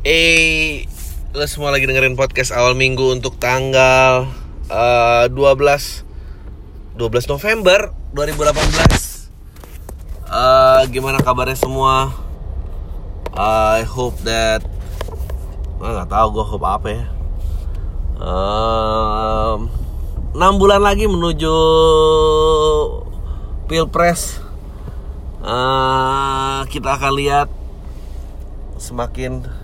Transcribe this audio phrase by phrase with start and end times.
[0.00, 0.88] Eh,
[1.36, 4.32] lo semua lagi dengerin podcast awal minggu untuk tanggal
[4.72, 5.36] eh, 12
[6.96, 9.28] 12 November 2018.
[10.24, 12.16] Eh, gimana kabarnya semua?
[13.36, 14.64] I hope that
[15.84, 17.04] Ah, nggak tahu gue hope apa ya.
[18.24, 19.68] Em,
[20.32, 21.56] 6 bulan lagi menuju
[23.68, 24.40] pilpres.
[25.44, 27.48] Eh, kita akan lihat
[28.80, 29.59] semakin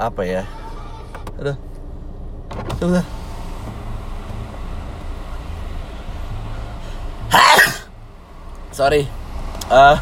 [0.00, 0.42] apa ya?
[1.36, 1.56] Aduh.
[2.80, 3.04] Sebentar
[8.72, 9.04] sorry.
[9.68, 9.98] Eh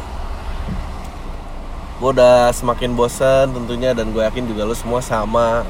[1.99, 5.67] gue udah semakin bosen tentunya dan gue yakin juga lo semua sama.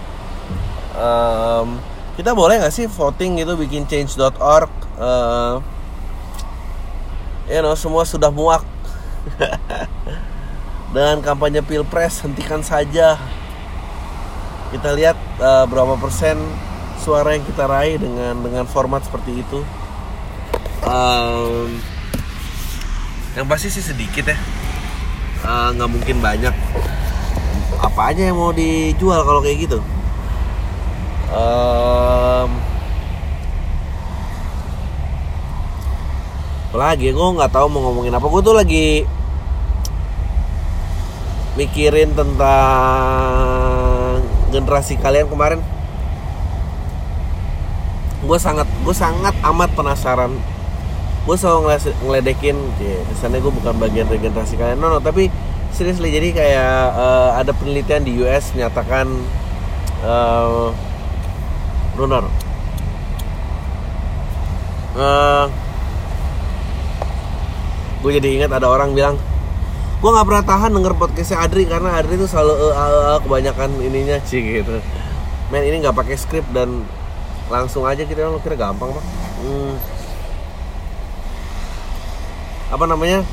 [0.94, 1.82] Em,
[2.14, 4.70] kita boleh nggak sih voting gitu bikin change.org
[5.00, 5.56] Eh,
[7.50, 8.62] you know semua sudah muak.
[10.94, 13.18] Dengan kampanye pilpres hentikan saja
[14.70, 16.38] kita lihat eh, berapa persen
[17.02, 19.60] suara yang kita raih dengan dengan format seperti itu.
[20.86, 21.82] Em,
[23.34, 24.38] yang pasti sih sedikit ya.
[25.46, 26.54] Eh, nggak mungkin banyak.
[27.80, 29.80] Apa aja yang mau dijual kalau kayak gitu?
[31.34, 32.50] Em,
[36.70, 38.26] apalagi gue nggak tahu mau ngomongin apa.
[38.30, 39.08] Gue tuh lagi
[41.58, 43.89] mikirin tentang
[44.50, 45.62] generasi kalian kemarin
[48.20, 50.36] gue sangat gue sangat amat penasaran.
[51.24, 54.82] Gue selalu ngeledekin ya, kesannya gue bukan bagian dari generasi kalian.
[54.82, 55.32] No, no tapi
[55.72, 59.08] seriously jadi kayak eh, ada penelitian di US menyatakan
[60.04, 60.68] eh
[62.00, 62.50] Runner
[65.00, 65.46] Eh,
[68.04, 69.16] gue jadi ingat ada orang bilang
[70.00, 73.70] gue nggak pernah tahan denger podcastnya Adri karena Adri tuh selalu eh, eh, eh, kebanyakan
[73.84, 74.80] ininya sih gitu
[75.52, 76.88] men ini nggak pakai skrip dan
[77.52, 79.06] langsung aja kita lo kira gampang pak
[79.40, 79.80] Hmm.
[82.76, 83.24] apa namanya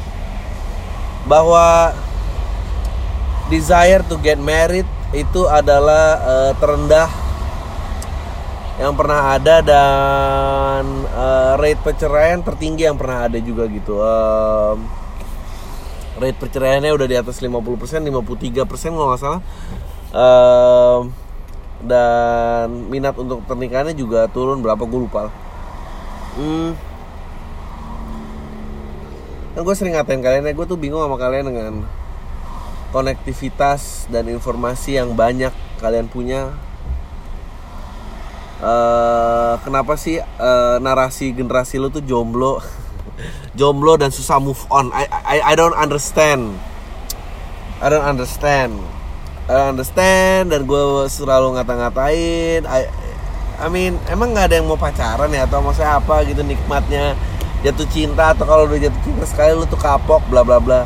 [1.26, 1.90] bahwa
[3.50, 7.10] desire to get married itu adalah eh, terendah
[8.78, 13.98] yang pernah ada dan eh, rate perceraian tertinggi yang pernah ada juga gitu.
[13.98, 15.05] Em,
[16.16, 19.42] rate perceraiannya udah di atas 50%, 53% kalau nggak salah.
[20.16, 21.00] Em,
[21.84, 25.28] dan minat untuk pernikahannya juga turun berapa gue lupa.
[26.36, 26.72] Hmm.
[29.56, 31.72] Kan gue sering ngatain kalian ya, gue tuh bingung sama kalian dengan
[32.96, 35.52] konektivitas dan informasi yang banyak
[35.82, 36.56] kalian punya
[38.56, 42.56] eh kenapa sih eh, narasi generasi lu tuh jomblo
[43.56, 44.92] jomblo dan susah move on.
[44.92, 46.56] I, I I don't understand.
[47.80, 48.76] I don't understand.
[49.46, 52.66] I don't understand dan gue selalu ngata-ngatain.
[52.66, 52.80] I,
[53.56, 55.44] I mean emang nggak ada yang mau pacaran ya?
[55.48, 57.16] Atau maksudnya apa gitu nikmatnya
[57.64, 58.34] jatuh cinta?
[58.34, 60.84] Atau kalau udah jatuh cinta sekali lu tuh kapok bla bla bla.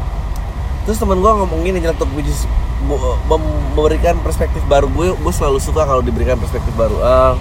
[0.87, 2.47] Terus temen gue ngomong gini nyeletuk which is
[2.87, 4.87] bu- mem- memberikan perspektif baru.
[4.93, 6.97] Gue gue selalu suka kalau diberikan perspektif baru.
[7.01, 7.35] Eh,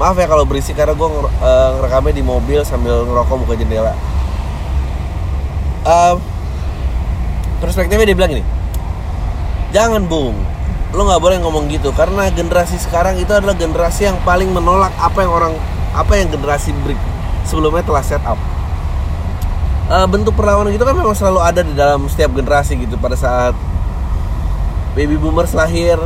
[0.00, 3.92] maaf ya kalau berisik karena gue nger- eh, ngerekamnya di mobil sambil ngerokok buka jendela.
[5.84, 6.14] Eh,
[7.60, 8.44] perspektifnya dia bilang gini
[9.76, 10.34] jangan bung.
[10.90, 15.22] Lo nggak boleh ngomong gitu karena generasi sekarang itu adalah generasi yang paling menolak apa
[15.22, 15.54] yang orang
[15.94, 16.98] apa yang generasi break
[17.46, 18.40] sebelumnya telah set up.
[19.90, 23.54] Eh, bentuk perlawanan gitu kan memang selalu ada di dalam setiap generasi gitu pada saat
[24.96, 26.00] baby boomers lahir.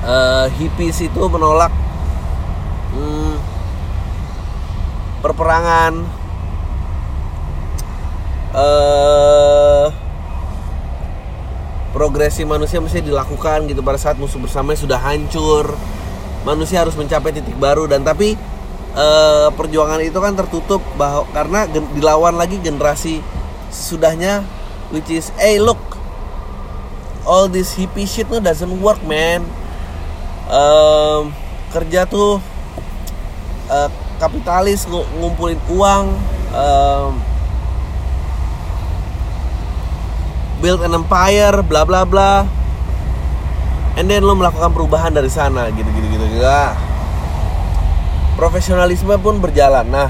[0.00, 1.68] Eh, hippies itu menolak
[2.96, 3.36] hmm,
[5.20, 5.92] perperangan
[8.50, 9.86] eh
[11.90, 15.76] progresi manusia mesti dilakukan gitu pada saat musuh bersamanya sudah hancur.
[16.48, 18.32] Manusia harus mencapai titik baru dan tapi
[18.96, 23.20] eh, perjuangan itu kan tertutup bahwa karena dilawan lagi generasi
[23.68, 24.42] sesudahnya
[24.88, 25.78] which is hey look
[27.28, 29.44] all this hippie shit no doesn't work man.
[31.70, 32.40] Kerja tuh
[33.68, 36.04] eh, kapitalis ngu- ngumpulin uang
[36.52, 37.10] em,
[40.60, 42.44] build an empire bla bla bla.
[43.96, 46.76] And then lo melakukan perubahan dari sana gitu gitu gitu ya
[48.36, 49.88] profesionalisme pun berjalan.
[49.88, 50.08] Nah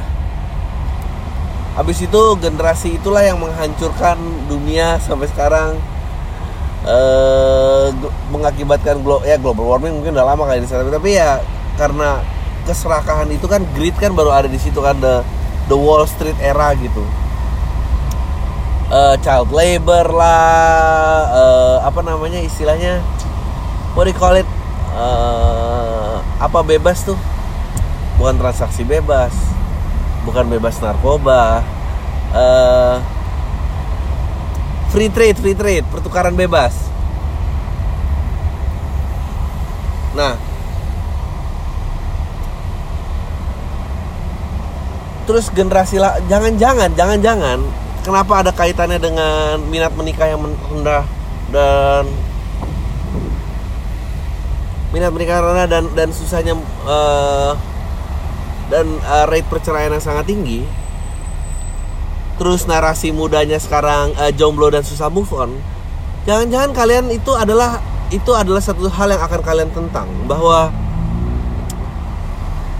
[1.78, 4.18] habis itu generasi itulah yang menghancurkan
[4.50, 5.78] dunia sampai sekarang.
[6.80, 7.88] Eh
[8.32, 11.42] mengakibatkan glo ya global warming mungkin udah lama kali ini tapi ya
[11.76, 12.24] karena
[12.66, 15.24] keserakahan itu kan greed kan baru ada di situ kan the
[15.70, 17.04] the Wall Street era gitu.
[18.90, 22.98] Uh, child labor lah uh, apa namanya istilahnya
[23.94, 24.48] what do you call it?
[24.92, 27.18] Uh, apa bebas tuh?
[28.18, 29.50] Bukan transaksi bebas
[30.24, 31.64] bukan bebas narkoba
[32.36, 32.96] uh,
[34.92, 36.76] free trade free trade pertukaran bebas.
[40.12, 40.36] Nah
[45.28, 47.58] terus generasi lah jangan-jangan jangan-jangan
[48.04, 51.04] kenapa ada kaitannya dengan minat menikah yang rendah
[51.52, 52.08] dan
[54.90, 57.54] minat menikah rendah dan dan susahnya uh,
[58.70, 60.62] dan uh, rate perceraian yang sangat tinggi.
[62.38, 65.58] Terus narasi mudanya sekarang uh, jomblo dan susah move on.
[66.24, 70.74] Jangan-jangan kalian itu adalah itu adalah satu hal yang akan kalian tentang bahwa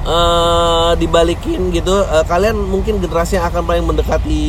[0.05, 4.45] uh, dibalikin gitu uh, kalian mungkin generasi yang akan paling mendekati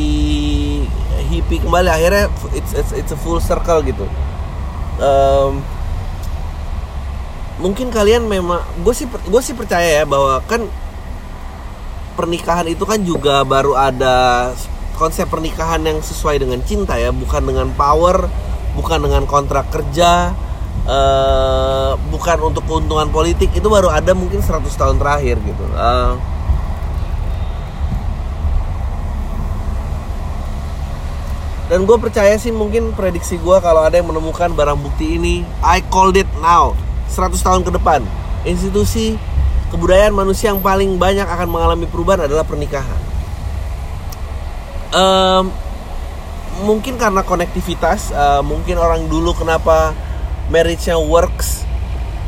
[1.32, 4.04] hippie kembali akhirnya it's it's, it's a full circle gitu.
[5.00, 5.64] Um,
[7.62, 10.66] mungkin kalian memang gue sih gue sih percaya ya bahwa kan
[12.18, 14.50] pernikahan itu kan juga baru ada
[14.98, 18.28] konsep pernikahan yang sesuai dengan cinta ya bukan dengan power
[18.76, 20.36] bukan dengan kontrak kerja
[20.86, 25.64] uh, bukan untuk keuntungan politik itu baru ada mungkin 100 tahun terakhir gitu.
[25.74, 26.18] Uh,
[31.70, 35.80] dan gue percaya sih mungkin prediksi gue kalau ada yang menemukan barang bukti ini I
[35.88, 36.76] called it now
[37.08, 38.04] 100 tahun ke depan.
[38.42, 39.16] Institusi
[39.72, 43.00] kebudayaan manusia yang paling banyak akan mengalami perubahan adalah pernikahan.
[44.92, 45.48] Um,
[46.68, 49.96] mungkin karena konektivitas uh, mungkin orang dulu kenapa
[50.50, 51.62] marriage-nya works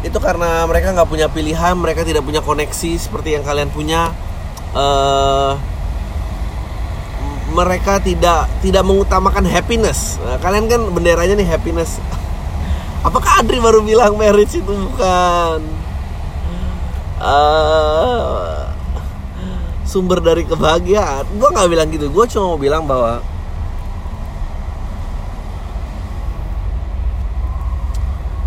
[0.04, 4.12] itu karena mereka nggak punya pilihan, mereka tidak punya koneksi seperti yang kalian punya.
[4.76, 5.56] Uh,
[7.56, 10.20] mereka tidak tidak mengutamakan happiness.
[10.20, 11.96] Nah, kalian kan benderanya nih happiness.
[13.06, 15.60] Apakah Adri baru bilang marriage itu bukan
[17.24, 18.68] uh,
[19.88, 21.24] sumber dari kebahagiaan?
[21.40, 22.12] Gue nggak bilang gitu.
[22.12, 23.24] Gue cuma mau bilang bahwa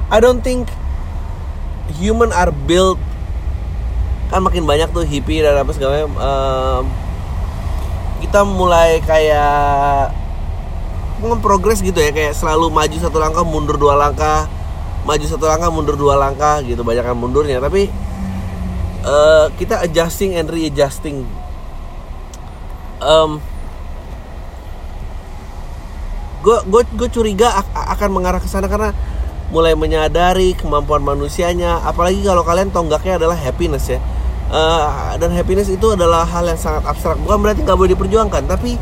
[0.07, 0.71] I don't think
[1.99, 2.99] human are built
[4.27, 6.83] kan makin banyak tuh hippie dan apa segala um,
[8.19, 10.11] kita mulai kayak
[11.39, 14.51] progres gitu ya kayak selalu maju satu langkah mundur dua langkah
[15.07, 17.63] maju satu langkah mundur dua langkah gitu banyak kan mundurnya.
[17.63, 17.87] Tapi
[19.07, 21.23] uh, kita adjusting and readjusting.
[22.99, 23.39] Um,
[26.43, 28.91] gue gue curiga akan mengarah ke sana karena
[29.47, 33.99] mulai menyadari kemampuan manusianya apalagi kalau kalian tonggaknya adalah happiness ya.
[34.47, 37.19] Uh, dan happiness itu adalah hal yang sangat abstrak.
[37.19, 38.79] Bukan berarti nggak boleh diperjuangkan tapi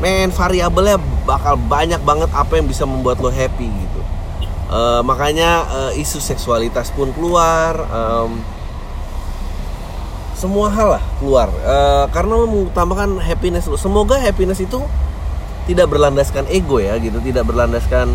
[0.00, 0.96] men variabelnya
[1.28, 4.00] bakal banyak banget apa yang bisa membuat lo happy gitu.
[4.70, 8.38] Uh, makanya uh, isu seksualitas pun keluar um,
[10.38, 11.52] semua hal lah keluar.
[11.62, 13.76] Uh, karena lo mengutamakan happiness lo.
[13.76, 14.80] Semoga happiness itu
[15.68, 17.20] tidak berlandaskan ego ya gitu.
[17.20, 18.14] Tidak berlandaskan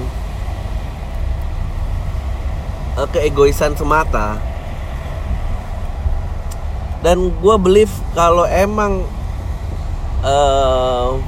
[2.95, 4.39] uh, keegoisan semata.
[7.05, 9.05] Dan gue believe kalau emang
[10.25, 11.21] uh,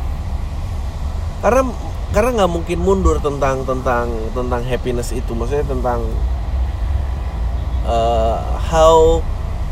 [1.45, 1.61] karena
[2.09, 5.37] karena nggak mungkin mundur tentang tentang tentang happiness itu.
[5.37, 6.01] Maksudnya tentang
[7.85, 9.21] uh, how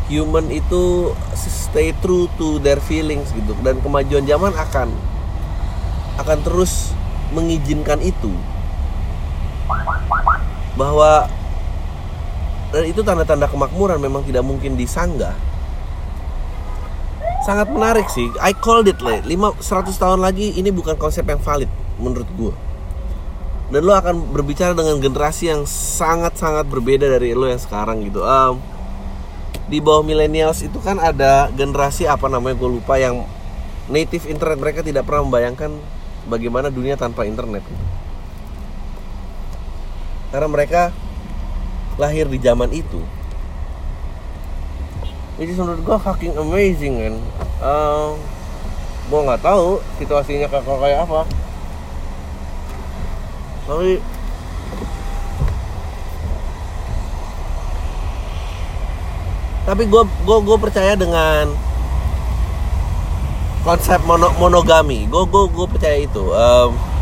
[0.06, 3.58] human itu stay true to their feelings gitu.
[3.66, 4.94] Dan kemajuan zaman akan
[6.22, 6.94] akan terus
[7.34, 8.30] mengizinkan itu.
[10.78, 11.26] Bahwa
[12.74, 15.36] dan itu tanda-tanda kemakmuran memang tidak mungkin disanggah.
[17.46, 18.26] Sangat menarik sih.
[18.42, 19.62] I called it lah 100
[19.98, 21.70] tahun lagi ini bukan konsep yang valid
[22.02, 22.54] menurut gue
[23.66, 28.22] dan lo akan berbicara dengan generasi yang sangat-sangat berbeda dari lo yang sekarang gitu.
[28.22, 28.62] Um,
[29.66, 33.26] di bawah millennials itu kan ada generasi apa namanya gue lupa yang
[33.90, 34.62] native internet.
[34.62, 35.74] Mereka tidak pernah membayangkan
[36.30, 37.66] bagaimana dunia tanpa internet.
[40.30, 40.94] Karena mereka
[41.96, 43.00] lahir di zaman itu.
[45.36, 47.16] Jadi menurut gue fucking amazing kan
[47.60, 48.16] uh,
[49.06, 51.22] gue nggak tahu situasinya kayak kayak apa.
[53.66, 53.92] Tapi
[59.66, 61.52] tapi gue gue gue percaya dengan
[63.66, 65.10] konsep mono, monogami.
[65.10, 66.24] Gue gue gue percaya itu.
[66.32, 66.95] Um,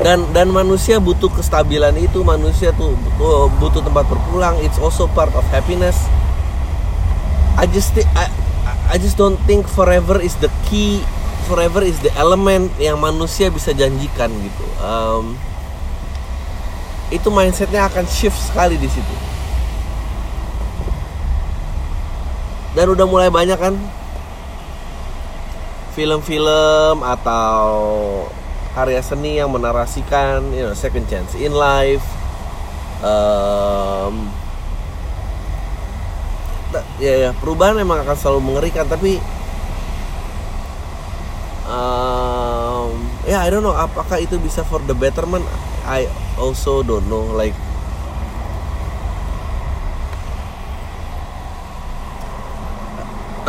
[0.00, 5.28] dan dan manusia butuh kestabilan itu manusia tuh butuh, butuh tempat berpulang it's also part
[5.36, 5.96] of happiness.
[7.60, 8.32] I just I,
[8.88, 11.04] I just don't think forever is the key
[11.44, 14.66] forever is the element yang manusia bisa janjikan gitu.
[14.80, 15.36] Um,
[17.12, 19.14] itu mindsetnya akan shift sekali di situ.
[22.72, 23.74] Dan udah mulai banyak kan?
[25.92, 27.60] Film-film atau
[28.72, 32.04] karya seni yang menarasikan you know second chance in life.
[33.00, 34.28] Um,
[37.02, 39.18] ya ya perubahan memang akan selalu mengerikan tapi
[41.66, 42.94] um,
[43.26, 45.42] ya yeah, I don't know apakah itu bisa for the betterment?
[45.88, 46.06] I
[46.38, 47.56] also don't know like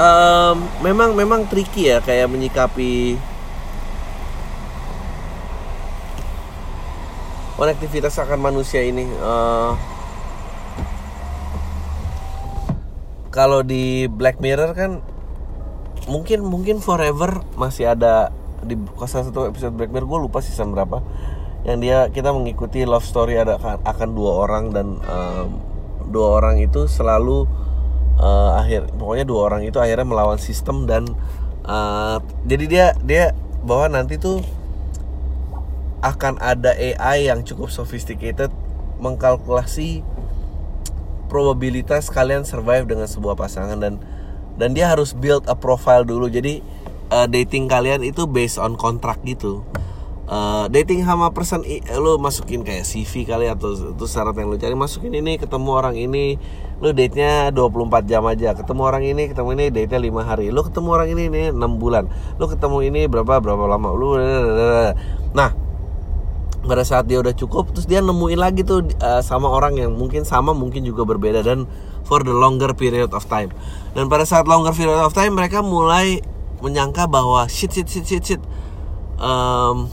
[0.02, 3.20] um, memang memang tricky ya kayak menyikapi
[7.62, 9.78] konektivitas akan manusia ini uh,
[13.30, 14.98] kalau di Black Mirror kan
[16.10, 18.34] mungkin mungkin forever masih ada
[18.66, 18.74] di
[19.06, 21.06] salah satu episode Black Mirror gue lupa season berapa
[21.62, 25.62] yang dia kita mengikuti love story ada akan dua orang dan um,
[26.10, 27.46] dua orang itu selalu
[28.18, 31.06] uh, akhir pokoknya dua orang itu akhirnya melawan sistem dan
[31.70, 32.18] uh,
[32.50, 33.26] jadi dia dia
[33.62, 34.42] bahwa nanti tuh
[36.02, 38.50] akan ada AI yang cukup sophisticated
[39.02, 40.02] mengkalkulasi
[41.30, 44.02] probabilitas kalian survive dengan sebuah pasangan dan
[44.60, 46.28] dan dia harus build a profile dulu.
[46.28, 46.60] Jadi
[47.14, 49.64] uh, dating kalian itu based on kontrak gitu.
[50.32, 51.60] Uh, dating sama person
[52.00, 56.00] lo masukin kayak CV kali atau itu syarat yang lo cari masukin ini ketemu orang
[56.00, 56.40] ini
[56.80, 60.48] lo date nya 24 jam aja ketemu orang ini ketemu ini date nya 5 hari
[60.56, 62.08] lo ketemu orang ini ini 6 bulan
[62.40, 64.16] lo ketemu ini berapa berapa lama lo
[65.36, 65.52] nah
[66.62, 70.22] pada saat dia udah cukup terus dia nemuin lagi tuh uh, sama orang yang mungkin
[70.22, 71.66] sama mungkin juga berbeda dan
[72.06, 73.50] for the longer period of time.
[73.98, 76.22] Dan pada saat longer period of time mereka mulai
[76.62, 78.42] menyangka bahwa shit shit shit shit shit
[79.18, 79.90] um,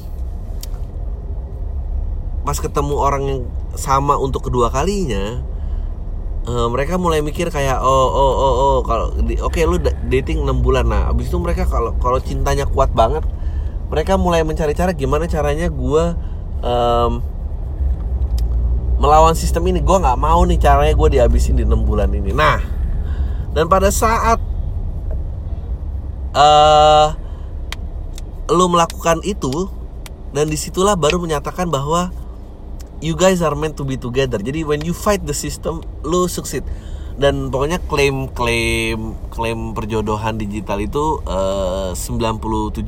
[2.44, 3.40] pas ketemu orang yang
[3.76, 5.40] sama untuk kedua kalinya
[6.48, 10.64] uh, mereka mulai mikir kayak oh oh oh oh kalau oke okay, lu dating 6
[10.64, 10.88] bulan.
[10.88, 13.24] Nah abis itu mereka kalau kalau cintanya kuat banget
[13.88, 16.04] mereka mulai mencari cara gimana caranya gue
[16.62, 17.22] um,
[18.98, 22.34] melawan sistem ini gue nggak mau nih caranya gue dihabisin di enam bulan ini.
[22.34, 22.58] Nah
[23.54, 24.38] dan pada saat
[26.34, 27.08] uh,
[28.48, 29.70] lo melakukan itu
[30.34, 32.12] dan di situlah baru menyatakan bahwa
[33.00, 34.38] you guys are meant to be together.
[34.38, 36.66] Jadi when you fight the system lo succeed.
[37.18, 42.78] Dan pokoknya klaim klaim klaim perjodohan digital itu uh, 97%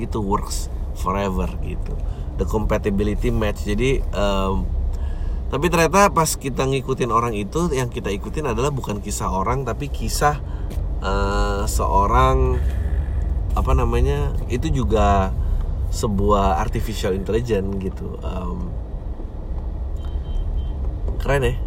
[0.00, 1.92] gitu works forever gitu
[2.36, 3.64] the compatibility match.
[3.66, 4.64] Jadi um,
[5.46, 9.86] tapi ternyata pas kita ngikutin orang itu yang kita ikutin adalah bukan kisah orang tapi
[9.86, 10.42] kisah
[11.00, 12.58] uh, seorang
[13.56, 15.32] apa namanya itu juga
[15.94, 18.18] sebuah artificial intelligence gitu.
[18.20, 18.68] Um,
[21.22, 21.65] keren ya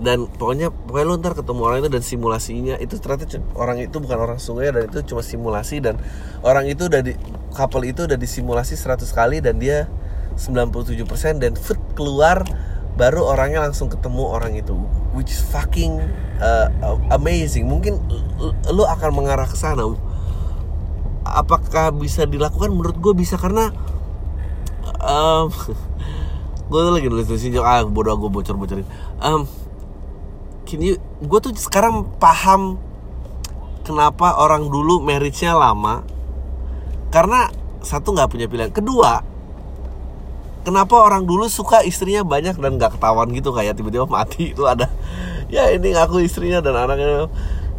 [0.00, 4.18] dan pokoknya pokoknya lu ntar ketemu orang itu dan simulasinya itu ternyata orang itu bukan
[4.18, 6.00] orang sungai dan itu cuma simulasi dan
[6.40, 7.12] orang itu udah di
[7.52, 9.92] couple itu udah disimulasi 100 kali dan dia
[10.40, 12.48] 97% dan fit keluar
[12.96, 14.72] baru orangnya langsung ketemu orang itu
[15.12, 16.00] which is fucking
[16.40, 16.68] uh,
[17.14, 17.66] amazing.
[17.66, 17.98] Mungkin
[18.70, 19.84] lu akan mengarah ke sana.
[21.26, 22.72] Apakah bisa dilakukan?
[22.72, 23.70] Menurut gue bisa karena
[25.02, 25.50] um,
[26.70, 28.86] gue lagi nulis nulis ah bodoh gue bocor bocorin
[29.18, 29.42] um,
[30.70, 30.82] can
[31.26, 32.78] gue tuh sekarang paham
[33.82, 36.06] kenapa orang dulu marriage-nya lama.
[37.10, 37.50] Karena
[37.82, 38.70] satu nggak punya pilihan.
[38.70, 39.18] Kedua
[40.62, 44.86] kenapa orang dulu suka istrinya banyak dan nggak ketahuan gitu kayak tiba-tiba mati itu ada.
[45.50, 47.26] Ya ini aku istrinya dan anaknya.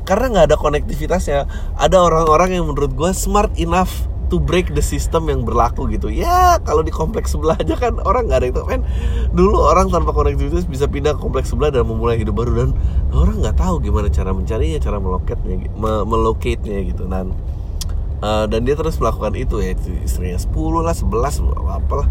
[0.03, 1.47] Karena nggak ada konektivitasnya.
[1.79, 6.07] Ada orang-orang yang menurut gue smart enough to break the system yang berlaku gitu.
[6.07, 8.79] Ya kalau di kompleks sebelah aja kan orang nggak ada itu kan
[9.35, 12.69] dulu orang tanpa konektivitas bisa pindah ke kompleks sebelah dan memulai hidup baru dan
[13.11, 17.03] orang nggak tahu gimana cara mencarinya cara meloketnya me melocate-nya gitu.
[17.11, 17.35] Dan
[18.23, 19.75] uh, dan dia terus melakukan itu ya
[20.07, 20.47] istrinya 10
[20.79, 22.07] lah 11 apalah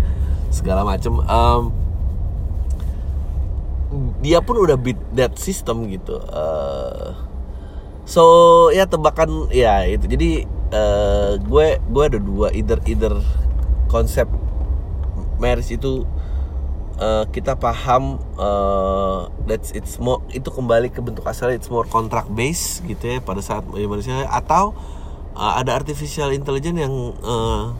[0.52, 1.16] segala macem.
[1.24, 1.72] Um,
[4.20, 6.20] dia pun udah beat that system gitu.
[6.28, 7.29] Uh,
[8.10, 8.24] so
[8.74, 10.10] ya tebakan ya itu.
[10.10, 10.30] Jadi
[10.74, 13.14] uh, gue gue ada dua either either
[13.86, 14.26] konsep
[15.38, 16.02] marriage itu
[16.98, 22.26] uh, kita paham uh, that's it's more itu kembali ke bentuk asal it's more contract
[22.34, 24.74] base gitu ya pada saat manusia atau
[25.38, 27.70] uh, ada artificial intelligence yang uh,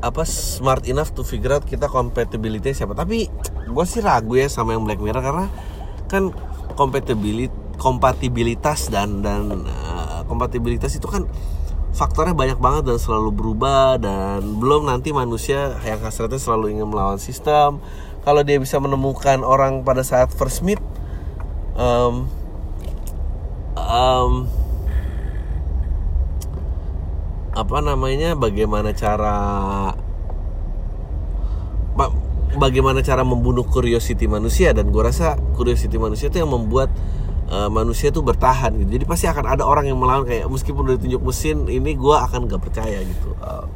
[0.00, 2.96] apa smart enough to figure out kita compatibility siapa.
[2.96, 3.28] Tapi
[3.68, 5.46] gue sih ragu ya sama yang Black Mirror karena
[6.08, 6.32] kan
[6.74, 11.24] compatibility kompatibilitas dan dan uh, kompatibilitas itu kan
[11.96, 17.16] faktornya banyak banget dan selalu berubah dan belum nanti manusia yang hasratnya selalu ingin melawan
[17.16, 17.80] sistem.
[18.20, 20.78] Kalau dia bisa menemukan orang pada saat first meet
[21.72, 22.28] um,
[23.74, 24.44] um,
[27.56, 29.36] apa namanya bagaimana cara
[32.56, 36.90] bagaimana cara membunuh curiosity manusia dan gue rasa curiosity manusia itu yang membuat
[37.50, 38.90] uh, manusia tuh bertahan gitu.
[38.96, 42.46] Jadi pasti akan ada orang yang melawan kayak meskipun udah ditunjuk mesin ini gue akan
[42.46, 43.34] gak percaya gitu.
[43.42, 43.66] Uh,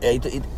[0.00, 0.48] ya itu, itu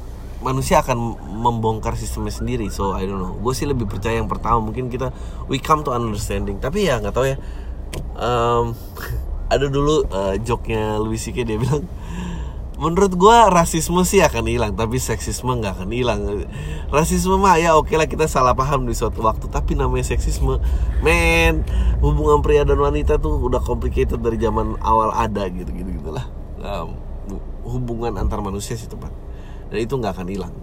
[0.45, 2.69] manusia akan membongkar sistemnya sendiri.
[2.69, 3.35] So I don't know.
[3.41, 4.61] Gue sih lebih percaya yang pertama.
[4.61, 5.11] Mungkin kita
[5.49, 6.61] we come to understanding.
[6.61, 7.37] Tapi ya nggak tahu ya.
[8.15, 8.77] Um,
[9.53, 11.45] ada dulu uh, joknya Louis C.K.
[11.45, 11.85] dia bilang
[12.83, 16.21] menurut gue rasisme sih akan hilang tapi seksisme nggak akan hilang.
[16.91, 20.59] Rasisme mah ya oke lah kita salah paham di suatu waktu tapi namanya seksisme
[20.99, 21.63] men
[22.03, 26.27] hubungan pria dan wanita tuh udah complicated dari zaman awal ada gitu gitu gitulah.
[26.59, 26.99] Um,
[27.63, 29.15] hubungan antar manusia sih tepat
[29.71, 30.55] dan itu nggak akan hilang.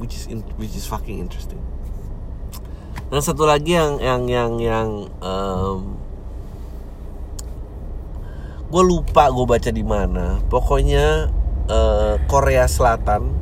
[0.00, 0.24] Which is
[0.56, 1.60] which is fucking interesting.
[3.12, 4.88] Dan satu lagi yang yang yang yang
[5.20, 6.00] um,
[8.68, 10.40] gue lupa gue baca di mana.
[10.48, 11.28] Pokoknya
[11.68, 13.32] uh, Korea Selatan.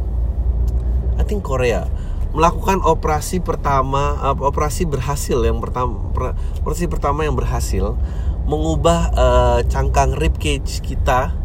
[1.18, 1.86] I think Korea.
[2.32, 6.00] Melakukan operasi pertama uh, operasi berhasil yang pertama
[6.64, 7.94] operasi pertama yang berhasil
[8.48, 11.36] mengubah uh, cangkang rib cage kita.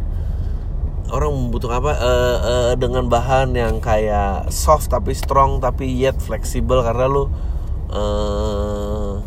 [1.08, 1.94] Orang membutuhkan apa?
[1.96, 7.32] Uh, uh, dengan bahan yang kayak soft tapi strong tapi yet fleksibel karena lu
[7.92, 9.24] uh,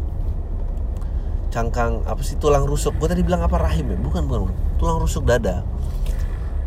[1.51, 2.97] cangkang apa sih tulang rusuk.
[2.97, 3.99] Gue tadi bilang apa rahim ya?
[3.99, 5.67] Bukan bukan tulang rusuk dada.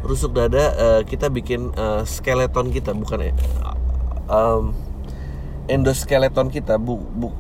[0.03, 3.31] Rusuk dada uh, kita bikin uh, skeleton kita bukan
[4.27, 4.75] um,
[5.71, 7.31] endoskeleton kita bu, bu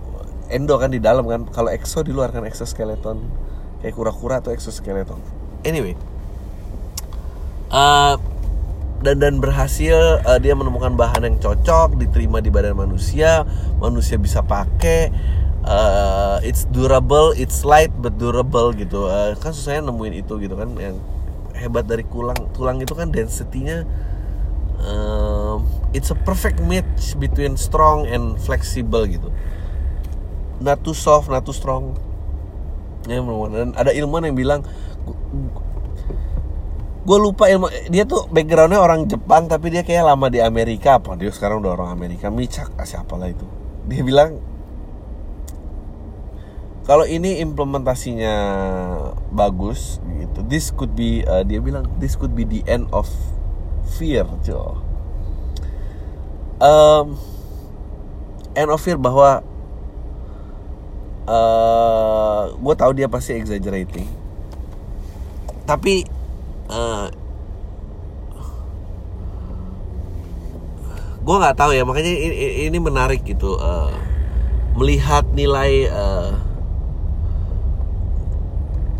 [0.47, 1.43] endo kan di dalam kan?
[1.51, 3.19] Kalau exo di luar kan exoskeleton.
[3.83, 5.19] Kayak kura-kura atau exoskeleton.
[5.67, 5.99] Anyway.
[7.67, 8.15] Uh,
[9.03, 13.43] dan dan berhasil uh, dia menemukan bahan yang cocok diterima di badan manusia
[13.83, 15.11] manusia bisa pakai
[15.67, 19.07] uh, it's durable, it's light but durable gitu.
[19.07, 20.99] Uh, kan susahnya nemuin itu gitu kan yang
[21.55, 23.85] hebat dari tulang tulang itu kan density-nya
[24.83, 25.57] uh,
[25.95, 29.31] it's a perfect match between strong and flexible gitu.
[30.63, 31.97] Not too soft, not too strong.
[33.03, 33.19] Ya,
[33.51, 34.63] dan ada ilmuwan yang bilang
[37.03, 41.19] gue lupa ilmu dia tuh backgroundnya orang Jepang tapi dia kayak lama di Amerika apa
[41.19, 43.43] dia sekarang udah orang Amerika Micak siapa lah itu
[43.91, 44.39] dia bilang
[46.83, 48.35] kalau ini implementasinya
[49.31, 53.07] bagus gitu this could be uh, dia bilang this could be the end of
[53.95, 54.79] fear jo.
[56.63, 57.19] Um,
[58.55, 59.43] end of fear bahwa
[61.27, 64.07] uh, gue tahu dia pasti exaggerating.
[65.63, 66.03] Tapi
[66.71, 67.07] uh,
[71.23, 73.95] gue nggak tahu ya makanya ini, ini menarik gitu uh,
[74.75, 76.52] melihat nilai uh,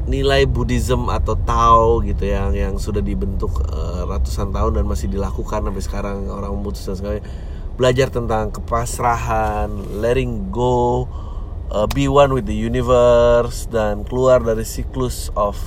[0.04, 5.63] nilai Buddhism atau Tao gitu yang yang sudah dibentuk uh, ratusan tahun dan masih dilakukan
[5.63, 7.20] sampai sekarang orang memutuskan sekali
[7.74, 11.10] belajar tentang kepasrahan, letting go,
[11.74, 15.58] uh, be one with the universe dan keluar dari siklus of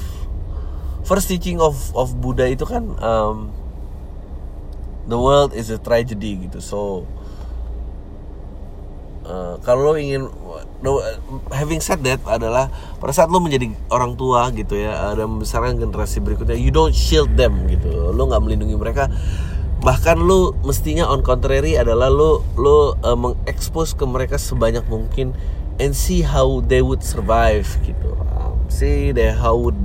[1.02, 3.50] first teaching of of Buddha itu kan um,
[5.10, 6.62] the world is a tragedy gitu.
[6.62, 6.80] So
[9.26, 10.30] uh, kalau lo ingin
[11.52, 12.68] having said that adalah
[13.00, 17.32] pada saat lo menjadi orang tua gitu ya dan membesarkan generasi berikutnya you don't shield
[17.34, 18.12] them gitu.
[18.12, 19.08] Lo nggak melindungi mereka.
[19.80, 25.36] Bahkan lo mestinya on contrary adalah lo lo uh, mengekspos ke mereka sebanyak mungkin
[25.76, 28.16] and see how they would survive gitu.
[28.36, 29.78] Um, see they how would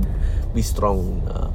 [0.52, 1.24] be strong.
[1.28, 1.48] Uh,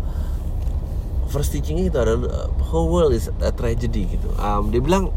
[1.28, 4.30] first teachingnya itu adalah uh, whole world is a tragedy gitu.
[4.40, 5.14] Um, dia bilang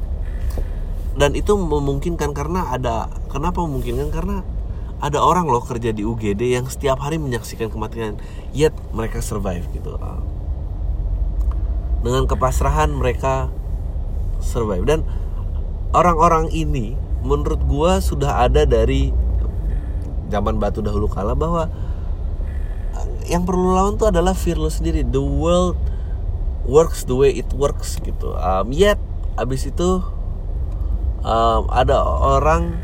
[1.20, 4.08] dan itu memungkinkan karena ada kenapa memungkinkan?
[4.08, 4.40] Karena
[5.04, 8.16] ada orang loh kerja di UGD yang setiap hari menyaksikan kematian
[8.56, 10.00] yet mereka survive gitu.
[10.00, 10.16] Ah.
[12.00, 13.52] dengan kepasrahan mereka
[14.40, 14.88] survive.
[14.88, 15.04] Dan
[15.92, 19.12] orang-orang ini menurut gua sudah ada dari
[20.32, 21.68] zaman batu dahulu kala bahwa
[23.28, 25.04] yang perlu lawan tuh adalah fearless sendiri.
[25.04, 25.76] The world
[26.64, 28.32] works the way it works gitu.
[28.40, 28.96] Um, yet
[29.36, 30.00] abis itu
[31.24, 32.76] um, ada orang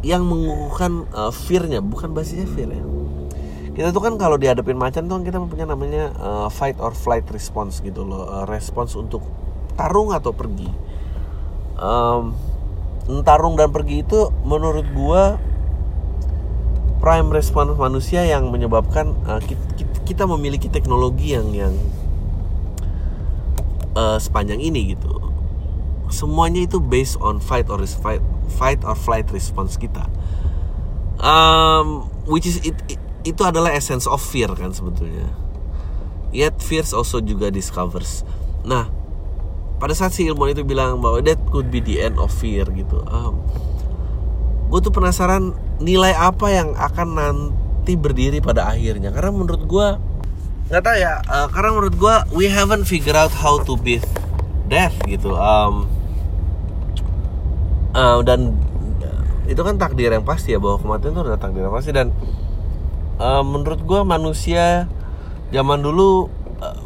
[0.00, 2.84] yang mengukuhkan uh, fearnya bukan basisnya fear ya.
[3.70, 7.24] Kita tuh kan kalau dihadapin macan tuh kan kita punya namanya uh, fight or flight
[7.30, 8.26] response gitu loh.
[8.26, 9.22] Uh, respons untuk
[9.76, 10.68] tarung atau pergi.
[11.80, 12.36] Um,
[13.24, 15.40] tarung dan pergi itu menurut gua
[17.00, 19.64] prime response manusia yang menyebabkan uh, kita,
[20.04, 21.74] kita memiliki teknologi yang yang
[23.96, 25.29] uh, sepanjang ini gitu
[26.10, 28.22] semuanya itu based on fight or fight
[28.58, 30.04] fight or flight response kita.
[31.20, 35.30] Um, which is it, it, itu adalah essence of fear kan sebetulnya.
[36.30, 38.22] Yet fears also juga discovers.
[38.66, 38.90] Nah
[39.80, 43.00] pada saat si ilmuwan itu bilang bahwa that could be the end of fear gitu
[43.08, 43.40] um,
[44.68, 49.10] gue tuh penasaran nilai apa yang akan nanti berdiri pada akhirnya.
[49.10, 49.88] Karena menurut gue
[50.70, 54.06] nggak tahu ya uh, karena menurut gue we haven't figure out how to beat
[54.70, 55.90] death gitu um,
[57.94, 58.56] uh, dan
[59.50, 61.90] itu kan takdir yang pasti ya bahwa kematian itu adalah takdir yang pasti.
[61.90, 62.14] Dan
[63.18, 64.86] uh, menurut gue manusia
[65.50, 66.30] zaman dulu
[66.62, 66.78] uh,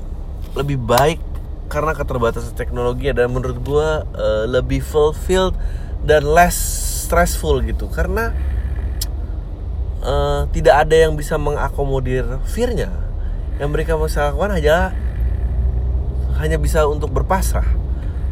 [0.56, 1.20] lebih baik
[1.68, 5.52] karena keterbatasan teknologi dan menurut gue uh, lebih fulfilled
[6.08, 6.56] dan less
[7.04, 7.84] stressful gitu.
[7.92, 8.32] Karena
[10.00, 12.88] uh, tidak ada yang bisa mengakomodir fearnya.
[13.60, 14.96] Yang mereka bisa lakukan hanya
[16.40, 17.68] hanya bisa untuk berpasrah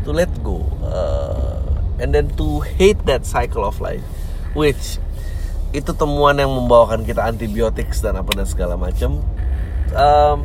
[0.08, 0.64] to let go.
[0.80, 1.41] Uh,
[2.03, 4.03] and then to hate that cycle of life
[4.59, 4.99] which
[5.73, 9.25] itu temuan yang membawakan kita antibiotik dan apa dan segala macam.
[9.97, 10.45] Um,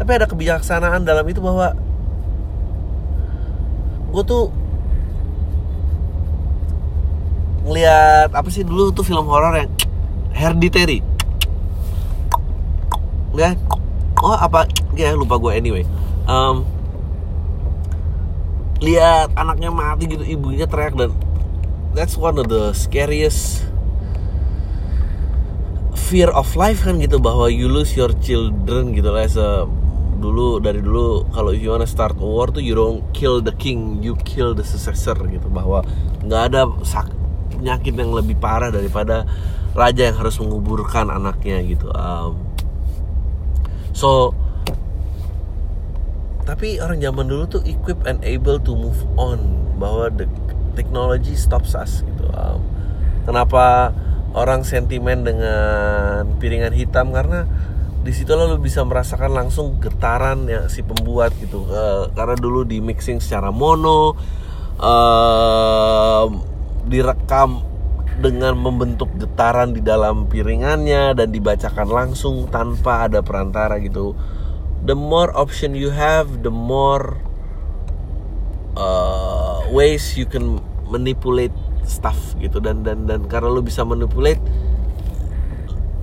[0.00, 1.76] tapi ada kebijaksanaan dalam itu bahwa
[4.12, 4.48] gue tuh
[7.68, 9.70] ngelihat apa sih dulu tuh film horor yang
[10.32, 11.04] Hereditary.
[13.36, 13.52] Ya
[14.24, 14.64] oh apa
[14.96, 15.84] ya lupa gue anyway.
[16.24, 16.64] Um,
[18.82, 21.14] lihat anaknya mati gitu ibunya teriak dan
[21.94, 23.62] that's one of the scariest
[25.94, 29.46] fear of life kan gitu bahwa you lose your children gitu lah se
[30.22, 34.02] dulu dari dulu kalau you wanna start a war tuh you don't kill the king
[34.02, 35.86] you kill the successor gitu bahwa
[36.26, 37.10] nggak ada sak
[37.54, 39.26] penyakit yang lebih parah daripada
[39.78, 42.38] raja yang harus menguburkan anaknya gitu um,
[43.94, 44.36] so
[46.42, 50.26] tapi orang zaman dulu tuh equip and able to move on bahwa the
[50.74, 52.26] technology stops us gitu.
[52.34, 52.60] Um,
[53.28, 53.94] kenapa
[54.34, 57.14] orang sentimen dengan piringan hitam?
[57.14, 57.46] Karena
[58.02, 61.62] di situ lo bisa merasakan langsung getaran ya si pembuat gitu.
[61.70, 64.18] Uh, karena dulu di mixing secara mono
[64.82, 66.26] uh,
[66.90, 67.62] direkam
[68.18, 74.18] dengan membentuk getaran di dalam piringannya dan dibacakan langsung tanpa ada perantara gitu.
[74.82, 77.22] The more option you have, the more
[78.74, 80.58] uh, ways you can
[80.90, 81.54] manipulate
[81.86, 84.42] stuff gitu dan dan dan karena lu bisa manipulate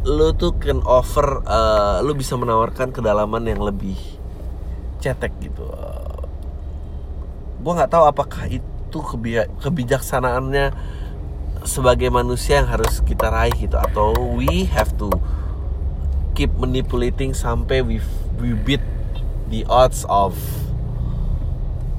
[0.07, 3.99] lu tuh can offer uh, lu bisa menawarkan kedalaman yang lebih
[5.03, 5.67] cetek gitu.
[5.67, 6.23] Uh,
[7.59, 9.05] gua nggak tahu apakah itu itu
[9.61, 10.73] kebijaksanaannya
[11.61, 15.13] sebagai manusia yang harus kita raih gitu atau we have to
[16.33, 18.01] keep manipulating sampai we
[18.39, 18.81] we beat
[19.51, 20.39] the odds of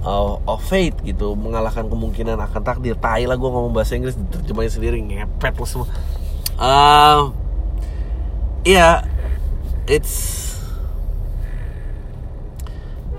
[0.01, 1.37] of, of fate gitu.
[1.37, 2.97] Mengalahkan kemungkinan akan takdir.
[2.97, 5.89] Tai lah gue ngomong bahasa Inggris terjemahin sendiri ngepet lo semua.
[6.61, 7.33] Uh,
[8.65, 9.05] yeah,
[9.89, 10.49] it's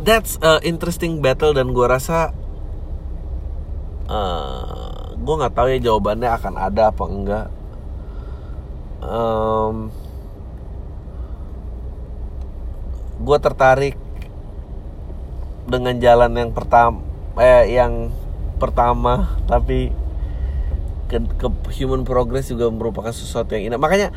[0.01, 2.33] that's a interesting battle dan gue rasa
[4.09, 7.47] uh, gue nggak tahu ya jawabannya akan ada apa enggak.
[9.01, 9.89] Um,
[13.21, 13.95] gue tertarik
[15.69, 16.99] dengan jalan yang pertama
[17.39, 18.11] eh yang
[18.59, 19.93] pertama tapi
[21.11, 23.79] ke, ke human progress juga merupakan sesuatu yang indah.
[23.81, 24.15] Makanya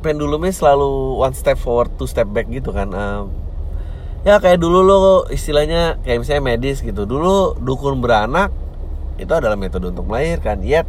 [0.00, 3.28] pendulumnya selalu one step forward two step back gitu kan um,
[4.24, 7.04] ya kayak dulu lo istilahnya kayak misalnya medis gitu.
[7.04, 8.48] Dulu dukun beranak
[9.20, 10.64] itu adalah metode untuk melahirkan.
[10.64, 10.88] Yet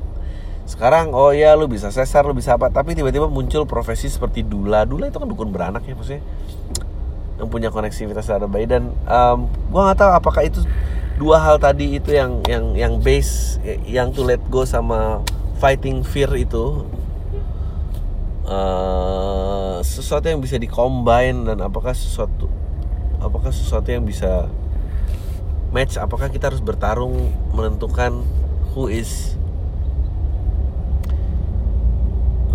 [0.64, 2.72] sekarang oh ya lu bisa sesar lu bisa apa.
[2.72, 4.88] Tapi tiba-tiba muncul profesi seperti dula.
[4.88, 6.24] Dula itu kan dukun beranak ya maksudnya
[7.42, 8.70] yang punya koneksivitas terhadap bayi.
[8.70, 10.62] Dan um, gua nggak tahu apakah itu
[11.18, 13.58] dua hal tadi itu yang yang yang base
[13.90, 15.26] yang to let go sama
[15.58, 16.86] fighting fear itu.
[18.46, 22.52] Uh, sesuatu yang bisa dikombine dan apakah sesuatu
[23.18, 24.46] apakah sesuatu yang bisa
[25.74, 25.98] match?
[25.98, 28.22] Apakah kita harus bertarung menentukan
[28.76, 29.40] who is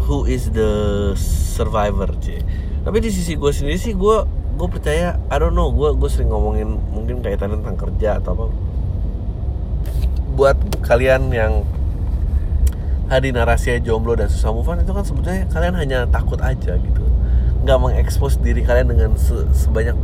[0.06, 0.70] who is the
[1.18, 2.38] survivor c
[2.86, 4.16] tapi di sisi gue sendiri sih gue
[4.56, 8.46] gue percaya I don't know gue gue sering ngomongin mungkin kaitan tentang kerja atau apa.
[10.36, 11.64] Buat kalian yang
[13.06, 17.04] hadir narasi jomblo dan susah move on itu kan sebetulnya kalian hanya takut aja gitu.
[17.62, 19.94] Nggak mengekspos diri kalian dengan se sebanyak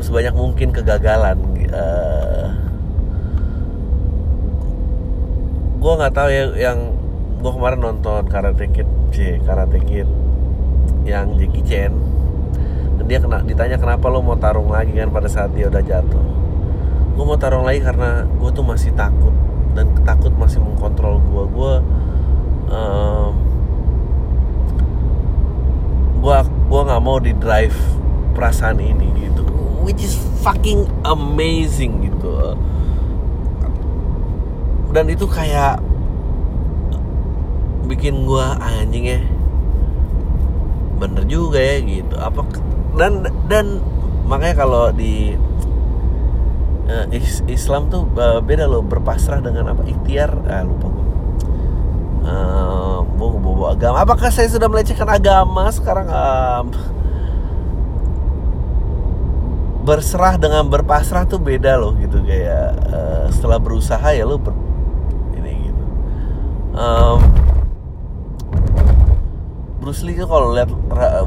[0.00, 1.40] sebanyak mungkin kegagalan
[1.72, 2.46] uh, eh,
[5.80, 6.78] gue nggak tahu ya yang
[7.40, 10.08] gue kemarin nonton Karate Kid C Karate Kid
[11.08, 11.92] yang Jackie Chan
[13.06, 16.26] dia kena ditanya kenapa lo mau tarung lagi kan pada saat dia udah jatuh?
[17.14, 19.32] Gue mau tarung lagi karena gue tuh masih takut
[19.72, 21.72] dan takut masih mengkontrol gue gue
[22.74, 23.32] um,
[26.20, 27.78] gue gue nggak mau di drive
[28.34, 29.46] perasaan ini gitu.
[29.86, 32.58] Which is fucking amazing gitu.
[34.90, 35.78] Dan itu kayak
[37.86, 39.20] bikin gue anjing ya
[40.98, 42.16] bener juga ya gitu.
[42.18, 42.42] Apa
[42.96, 43.84] dan dan
[44.26, 45.36] makanya kalau di
[46.88, 47.06] uh,
[47.46, 49.84] Islam tuh uh, beda loh berpasrah dengan apa?
[49.84, 50.32] Ikhtiar.
[50.48, 51.06] Ah lupa gue
[52.26, 54.02] uh, bobo bobo agama.
[54.02, 56.10] Apakah saya sudah melecehkan agama sekarang?
[56.10, 56.66] Um,
[59.86, 62.18] berserah dengan berpasrah tuh beda loh gitu.
[62.26, 64.50] Kayak uh, setelah berusaha ya lo ber,
[65.38, 65.84] ini gitu.
[66.74, 67.45] Um,
[69.86, 70.66] Bruce Lee tuh kalau lihat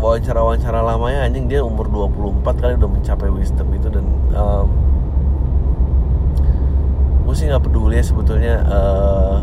[0.04, 4.04] wawancara-wawancara lamanya anjing dia umur 24 kali udah mencapai wisdom itu dan
[4.36, 4.68] um,
[7.24, 9.40] gue sih nggak peduli ya sebetulnya uh,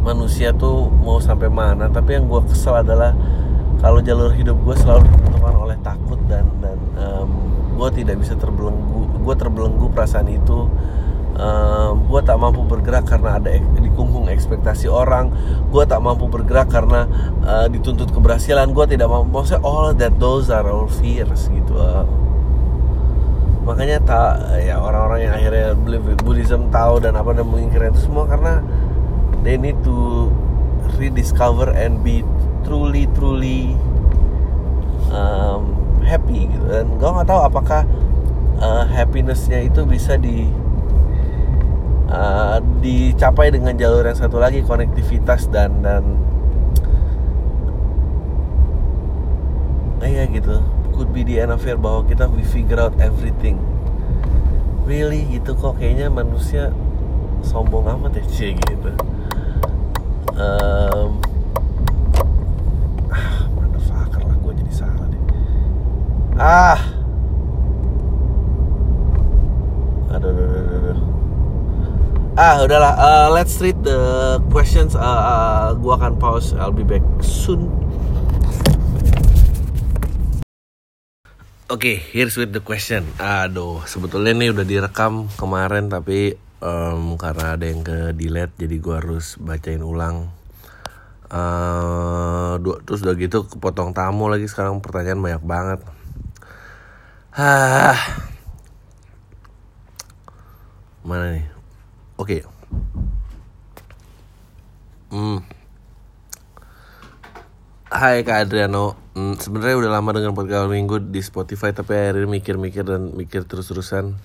[0.00, 3.12] manusia tuh mau sampai mana tapi yang gue kesel adalah
[3.84, 7.28] kalau jalur hidup gue selalu ditentukan oleh takut dan dan um,
[7.76, 10.64] gue tidak bisa terbelenggu gue terbelenggu perasaan itu
[11.40, 15.32] uh, gue tak mampu bergerak karena ada dikungkung ekspektasi orang.
[15.72, 17.08] Gue tak mampu bergerak karena
[17.42, 18.76] uh, dituntut keberhasilan.
[18.76, 22.04] Gue tidak mampu maksudnya all that those are all fears gitu uh.
[23.60, 24.32] makanya tak
[24.66, 28.64] ya orang-orang yang akhirnya believe Buddhism tahu dan apa dan mengingkari itu semua karena
[29.46, 30.26] they need to
[30.98, 32.26] rediscover and be
[32.66, 33.78] truly truly
[35.14, 36.66] um, happy gitu.
[36.66, 37.86] Dan gue nggak tahu apakah
[38.58, 40.50] uh, happinessnya itu bisa di
[42.10, 46.02] uh, dicapai dengan jalur yang satu lagi konektivitas dan dan
[50.04, 50.60] eh, ya gitu.
[50.92, 53.56] Could be the end of year bahwa kita we figure out everything.
[54.84, 55.24] Really?
[55.30, 55.80] Gitu kok.
[55.80, 56.74] Kayaknya manusia
[57.40, 58.92] sombong amat ya cie gitu.
[60.40, 61.20] Um,
[63.12, 65.22] ah motherfucker lah gue jadi salah deh.
[66.40, 66.80] Ah
[70.10, 71.00] aduh aduh aduh, aduh.
[72.40, 74.00] Ah udahlah uh, let's read the
[74.48, 77.68] questions uh, uh, gua akan pause I'll be back soon
[81.70, 83.06] Oke, okay, here's with the question.
[83.22, 88.98] Aduh, sebetulnya ini udah direkam kemarin tapi um, karena ada yang ke delete jadi gua
[88.98, 90.34] harus bacain ulang.
[91.30, 95.80] Uh, terus udah gitu kepotong tamu lagi sekarang pertanyaan banyak banget.
[97.38, 98.18] Hah.
[101.06, 101.49] Mana nih?
[102.20, 102.44] Oke.
[102.44, 102.52] Okay.
[105.08, 105.40] Hmm.
[107.88, 112.84] Hai Kak Adriano, hmm, sebenarnya udah lama dengan podcast minggu di Spotify tapi akhirnya mikir-mikir
[112.84, 114.20] dan mikir terus-terusan.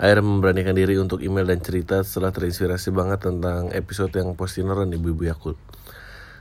[0.00, 4.96] Akhirnya memberanikan diri untuk email dan cerita setelah terinspirasi banget tentang episode yang postiner dan
[4.96, 5.60] ibu-ibu Yakult.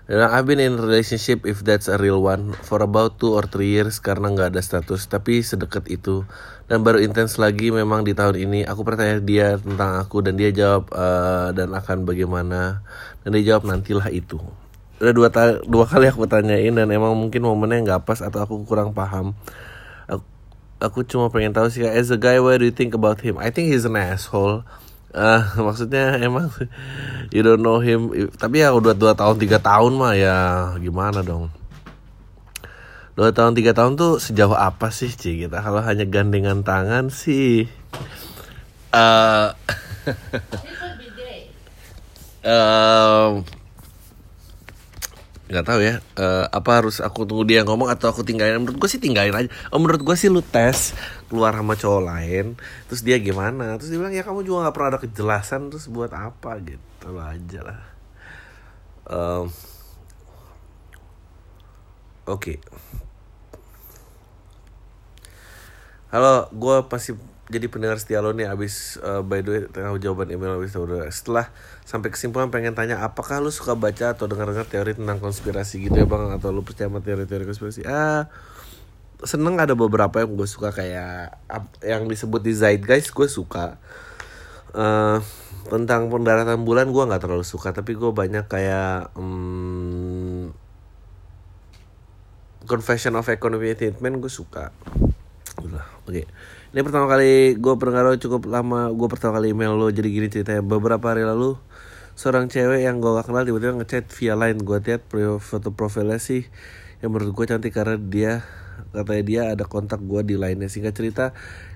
[0.06, 3.74] Dan I've been in relationship if that's a real one for about two or three
[3.74, 6.30] years karena nggak ada status tapi sedekat itu.
[6.70, 10.54] Dan baru intens lagi memang di tahun ini aku bertanya dia tentang aku dan dia
[10.54, 12.86] jawab uh, dan akan bagaimana?
[13.26, 14.38] Dan dia jawab nantilah itu.
[15.02, 15.30] Udah dua,
[15.66, 19.34] dua kali aku tanyain dan emang mungkin momennya nggak pas atau aku kurang paham.
[20.06, 20.22] Aku,
[20.86, 23.42] aku cuma pengen tahu sih as a guy what do you think about him?
[23.42, 24.70] I think he's an asshole
[25.16, 26.52] uh, maksudnya emang
[27.32, 30.38] you don't know him tapi ya udah dua tahun tiga tahun mah ya
[30.78, 31.50] gimana dong?
[33.16, 35.48] Dua tahun tiga tahun tuh sejauh apa sih Ci?
[35.48, 37.64] Kita kalau hanya gandengan tangan sih
[38.92, 39.56] uh,
[42.44, 43.40] uh,
[45.46, 48.60] nggak tahu ya uh, apa harus aku tunggu dia ngomong atau aku tinggalin?
[48.60, 49.50] Menurut gue sih tinggalin aja.
[49.70, 50.92] Oh, menurut gue sih lu tes
[51.28, 52.46] keluar sama cowok lain
[52.90, 53.76] terus dia gimana?
[53.80, 56.58] Terus dia bilang ya kamu juga nggak pernah ada kejelasan terus buat apa?
[56.62, 57.82] Gitu lo aja lah.
[59.06, 59.46] Um,
[62.26, 62.42] oke.
[62.42, 62.58] Okay.
[66.16, 67.12] halo gue pasti
[67.52, 71.06] jadi pendengar setia lo nih abis uh, by the way tengah jawaban email abis udah.
[71.12, 71.52] Setelah
[71.86, 76.08] sampai kesimpulan pengen tanya apakah lu suka baca atau dengar-dengar teori tentang konspirasi gitu ya
[76.08, 76.34] bang?
[76.34, 77.86] Atau lu percaya sama teori-teori konspirasi?
[77.86, 78.32] Ah
[79.26, 81.36] seneng ada beberapa yang gue suka kayak
[81.82, 83.82] yang disebut di Zeitgeist gue suka.
[84.76, 85.24] Uh,
[85.66, 90.54] tentang pendaratan bulan gue nggak terlalu suka tapi gue banyak kayak um,
[92.66, 94.74] Confession of Economy Attainment gue suka.
[95.58, 95.82] Oke.
[96.06, 96.26] Okay.
[96.76, 100.62] ini pertama kali gue pendengar cukup lama gue pertama kali email lo jadi gini ceritanya.
[100.62, 101.58] Beberapa hari lalu
[102.14, 104.60] seorang cewek yang gue gak kenal tiba-tiba ngechat via line.
[104.62, 105.06] Gue lihat
[105.42, 106.46] foto profilnya sih
[107.02, 108.34] yang menurut gue cantik karena dia
[108.94, 111.26] katanya dia ada kontak gue di lainnya singkat cerita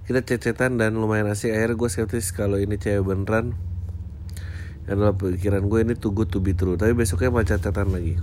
[0.09, 1.53] kita cecetan dan lumayan asik.
[1.53, 3.53] Akhirnya gue skeptis kalau ini cewek beneran.
[4.89, 6.81] Karena pikiran gue ini too good to be true.
[6.81, 8.17] Tapi besoknya mau cecetan lagi.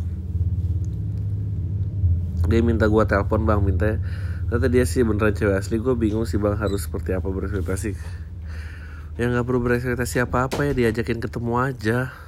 [2.50, 3.62] Dia minta gue telepon bang.
[3.62, 4.02] Minta
[4.50, 5.78] ternyata dia sih beneran cewek asli.
[5.78, 7.94] Gue bingung sih bang harus seperti apa berekspektasi.
[9.14, 10.74] Ya nggak perlu berekspektasi apa apa ya.
[10.74, 12.25] Diajakin ketemu aja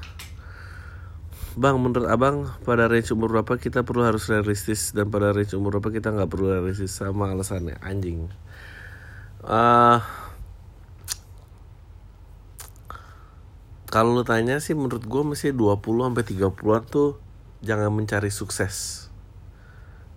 [1.56, 5.78] bang menurut abang pada range umur berapa kita perlu harus realistis dan pada range umur
[5.78, 8.28] berapa kita nggak perlu realistis sama alasannya anjing
[9.46, 10.02] uh,
[13.88, 17.16] kalau lu tanya sih menurut gue masih 20 sampai 30-an tuh
[17.64, 19.08] jangan mencari sukses.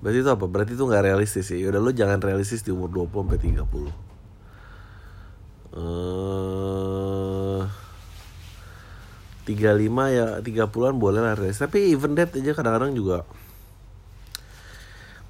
[0.04, 0.46] Berarti itu apa?
[0.50, 1.58] Berarti itu nggak realistis ya.
[1.62, 3.64] Yaudah lu jangan realistis di umur 20 sampai 30.
[5.72, 7.11] Eh,
[9.42, 13.26] tiga lima ya tiga puluhan boleh lah res tapi even that aja kadang-kadang juga.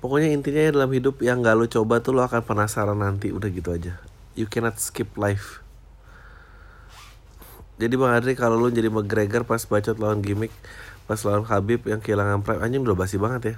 [0.02, 3.30] Pokoknya intinya dalam hidup yang gak lo coba tuh lo akan penasaran nanti.
[3.30, 4.02] Udah gitu aja.
[4.34, 5.62] You cannot skip life.
[7.78, 10.54] Jadi bang Adri kalau lo jadi McGregor pas bacot lawan gimmick
[11.06, 13.56] pas lawan Habib yang kehilangan prime anjing udah basi banget ya.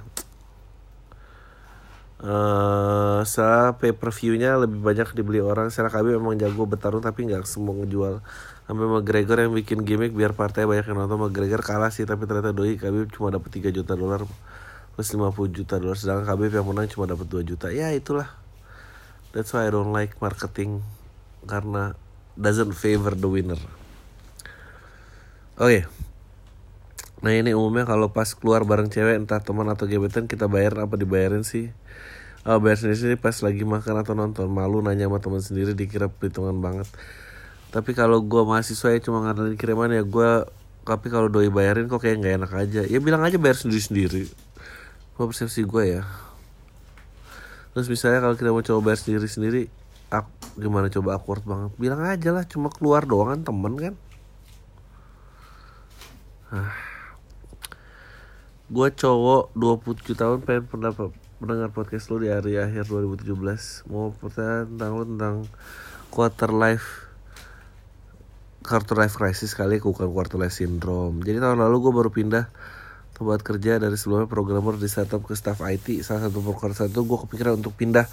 [2.24, 5.72] Uh, setelah pay per view-nya lebih banyak dibeli orang.
[5.72, 8.20] Secara kami memang jago bertarung tapi nggak semua ngejual
[8.64, 11.20] sampai McGregor yang bikin gimmick biar partai banyak yang nonton.
[11.20, 14.24] McGregor kalah sih tapi ternyata doi kami cuma dapat 3 juta dolar.
[14.94, 17.68] Plus 50 juta dolar sedangkan Khabib yang menang cuma dapat 2 juta.
[17.68, 18.32] Ya itulah.
[19.36, 20.80] That's why I don't like marketing
[21.44, 21.98] karena
[22.40, 23.60] doesn't favor the winner.
[25.60, 25.60] Oke.
[25.60, 25.82] Okay.
[27.24, 31.00] Nah ini umumnya kalau pas keluar bareng cewek entah teman atau gebetan kita bayar apa
[31.00, 31.72] dibayarin sih?
[32.44, 34.46] Oh, bayar sendiri sendiri pas lagi makan atau nonton.
[34.52, 36.84] Malu nanya sama teman sendiri dikira perhitungan banget
[37.74, 40.30] tapi kalau gue mahasiswa ya cuma ngandelin kiriman ya gue
[40.86, 42.80] tapi kalau doi bayarin kok kayak nggak enak aja.
[42.86, 44.22] Ya bilang aja bayar sendiri sendiri
[45.14, 46.02] gue persepsi gue ya.
[47.74, 49.62] Terus misalnya kalau kita mau coba bayar sendiri sendiri
[50.10, 51.74] aku, gimana coba awkward banget?
[51.74, 53.94] Bilang aja lah cuma keluar doang kan temen kan.
[56.54, 56.70] Ah.
[58.70, 61.10] gue cowok 27 tahun pengen pendapat
[61.42, 63.34] mendengar podcast lo di hari akhir 2017
[63.90, 65.36] mau pertanyaan tentang tentang
[66.14, 67.03] quarter life
[68.64, 71.20] quarter life crisis kali bukan quarter life syndrome.
[71.20, 72.48] Jadi tahun lalu gue baru pindah
[73.14, 77.18] tempat kerja dari sebelumnya programmer di startup ke staff IT salah satu pekerjaan itu gue
[77.28, 78.08] kepikiran untuk pindah.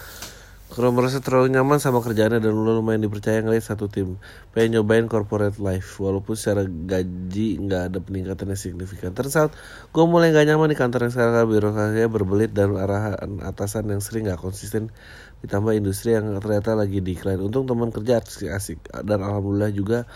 [0.71, 4.15] Kalau merasa terlalu nyaman sama kerjaannya dan lu lumayan dipercaya ngeliat satu tim.
[4.55, 9.11] Pengen nyobain corporate life walaupun secara gaji nggak ada peningkatan yang signifikan.
[9.11, 9.35] Terus
[9.91, 14.31] gue mulai gak nyaman di kantor yang sekarang birokrasinya berbelit dan arahan atasan yang sering
[14.31, 14.95] nggak konsisten
[15.43, 17.43] ditambah industri yang ternyata lagi decline.
[17.43, 20.07] Untung teman kerja asik-asik dan alhamdulillah juga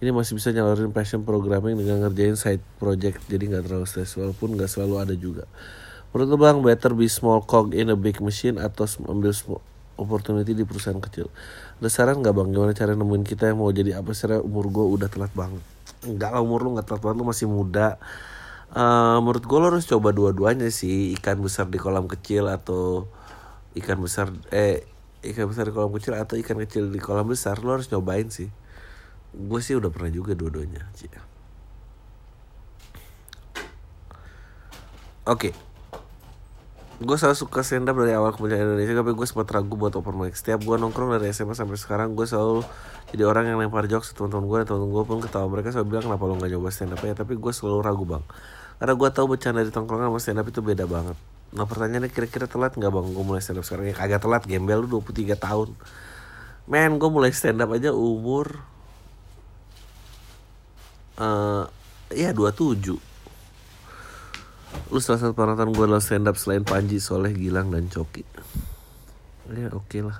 [0.00, 4.56] ini masih bisa nyalurin passion programming dengan ngerjain side project jadi nggak terlalu stres walaupun
[4.56, 5.44] nggak selalu ada juga
[6.10, 9.30] Menurut bang, better be small cog in a big machine atau ambil
[9.94, 11.30] opportunity di perusahaan kecil.
[11.78, 14.82] Ada saran nggak bang gimana cara nemuin kita yang mau jadi apa secara umur gue
[14.82, 15.62] udah telat banget.
[16.02, 17.94] Enggak lah umur lu nggak telat banget lu masih muda.
[18.74, 23.06] Uh, menurut gue lo harus coba dua-duanya sih ikan besar di kolam kecil atau
[23.78, 24.82] ikan besar eh
[25.22, 28.46] ikan besar di kolam kecil atau ikan kecil di kolam besar lo harus nyobain sih
[29.30, 30.86] gue sih udah pernah juga dua-duanya
[35.26, 35.50] oke.
[35.50, 35.52] Okay
[37.00, 40.20] gue selalu suka stand up dari awal kemudian Indonesia tapi gue sempat ragu buat open
[40.20, 40.36] mic.
[40.36, 42.60] Setiap gue nongkrong dari SMA sampai sekarang gue selalu
[43.08, 45.48] jadi orang yang lempar jokes teman-teman gue dan teman-teman gue pun ketawa.
[45.48, 48.20] Mereka selalu bilang kenapa lo gak nyoba stand up ya tapi gue selalu ragu bang.
[48.76, 51.16] Karena gue tahu bercanda di tongkrongan sama stand up itu beda banget.
[51.56, 53.88] Nah pertanyaannya kira-kira telat nggak bang gue mulai stand up sekarang?
[53.88, 55.72] Ya kagak telat gembel lu 23 tahun.
[56.68, 58.60] Men gue mulai stand up aja umur
[61.20, 61.68] uh,
[62.10, 63.10] ya 27
[64.90, 68.26] lu salah satu panutan gue adalah stand up selain Panji, Soleh, Gilang, dan Coki.
[69.50, 70.18] Ya oke okay lah.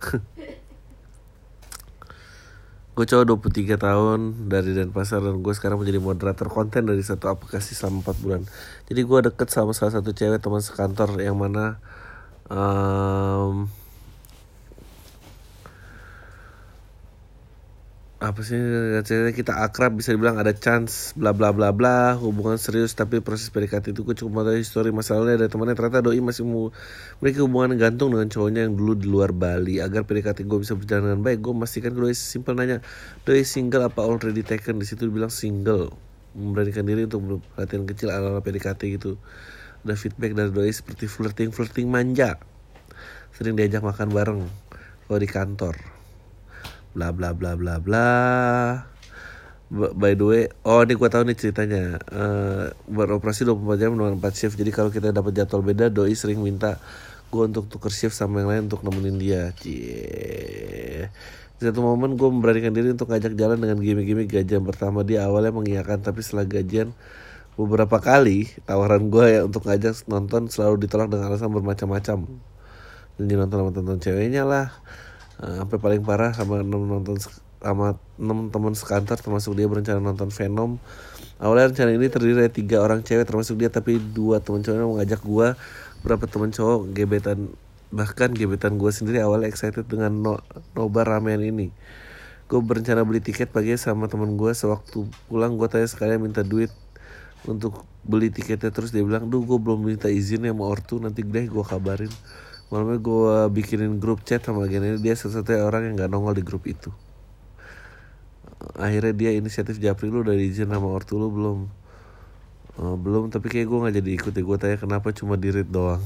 [2.96, 4.20] gue cowok 23 tahun
[4.52, 8.44] dari Denpasar dan gue sekarang menjadi moderator konten dari satu aplikasi selama 4 bulan.
[8.92, 11.80] Jadi gue deket sama salah satu cewek teman sekantor yang mana
[12.52, 13.72] um,
[18.20, 18.60] apa sih
[19.32, 23.96] kita akrab bisa dibilang ada chance bla bla bla bla hubungan serius tapi proses PDKT
[23.96, 25.72] itu gue cukup mau histori masalahnya ada temannya.
[25.72, 26.68] Ternyata doi masih mau
[27.24, 29.80] mereka hubungan gantung dengan cowoknya yang dulu di luar Bali.
[29.80, 32.84] Agar PDKT gue bisa berjalan dengan baik gue memastikan doi simpel nanya
[33.24, 34.76] doi single apa already taken?
[34.76, 35.88] Di situ dibilang single.
[36.36, 39.16] Memberanikan diri untuk perhatian kecil ala ala PDKT gitu.
[39.88, 42.36] Ada feedback dari doi seperti flirting flirting manja.
[43.32, 44.44] Sering diajak makan bareng
[45.08, 45.99] kalau di kantor
[46.94, 48.08] bla bla bla bla bla
[49.70, 52.02] By the way, oh ini gue tahu nih ceritanya.
[52.10, 54.58] Eh, beroperasi 24 jam dengan 4 shift.
[54.58, 56.74] Jadi kalau kita dapat jadwal beda, doi sering minta
[57.30, 59.54] gue untuk tuker shift sama yang lain untuk nemenin dia.
[59.54, 61.06] Cie.
[61.54, 65.54] Di satu momen gue memberanikan diri untuk ngajak jalan dengan gimmick-gimmick gajian pertama dia awalnya
[65.54, 66.90] mengiyakan tapi setelah gajian
[67.54, 72.26] beberapa kali tawaran gue ya untuk ngajak nonton selalu ditolak dengan alasan bermacam-macam.
[73.22, 74.74] Jadi nonton sama tonton ceweknya lah.
[75.40, 77.16] Eh, sampai paling parah sama nonton
[77.60, 80.76] sama enam teman sekantor termasuk dia berencana nonton Venom.
[81.40, 85.20] Awalnya rencana ini terdiri dari tiga orang cewek termasuk dia tapi dua teman cowoknya mengajak
[85.24, 85.56] gua
[86.04, 87.48] berapa teman cowok gebetan
[87.88, 90.32] bahkan gebetan gua sendiri awalnya excited dengan no,
[90.76, 91.72] nobar ramean ini.
[92.50, 96.74] Gue berencana beli tiket pagi sama teman gue sewaktu pulang gue tanya sekalian minta duit
[97.46, 101.22] untuk beli tiketnya terus dia bilang duh gue belum minta izin ya sama ortu nanti
[101.22, 102.10] deh gue kabarin
[102.70, 106.64] malamnya gue bikinin grup chat sama gini dia satu-satunya orang yang nggak nongol di grup
[106.70, 106.94] itu.
[108.78, 111.58] Akhirnya dia inisiatif Japri lu udah diizin sama ortu lu belum?
[112.78, 114.42] Eh, belum tapi kayak gue nggak jadi ikut ya.
[114.46, 116.00] Gue tanya kenapa cuma di read doang.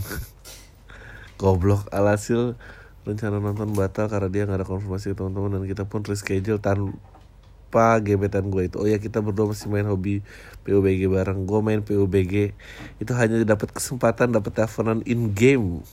[1.40, 1.84] Goblok.
[1.92, 2.56] Alhasil
[3.04, 8.48] rencana nonton batal karena dia nggak ada konfirmasi teman-teman dan kita pun reschedule tanpa gebetan
[8.48, 8.76] gue itu.
[8.80, 10.24] Oh ya kita berdua masih main hobi
[10.64, 11.44] PUBG bareng.
[11.44, 12.56] Gue main PUBG
[13.02, 15.84] itu hanya dapat kesempatan dapat teleponan in game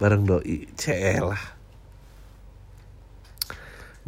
[0.00, 0.66] bareng doi.
[0.74, 1.60] Celah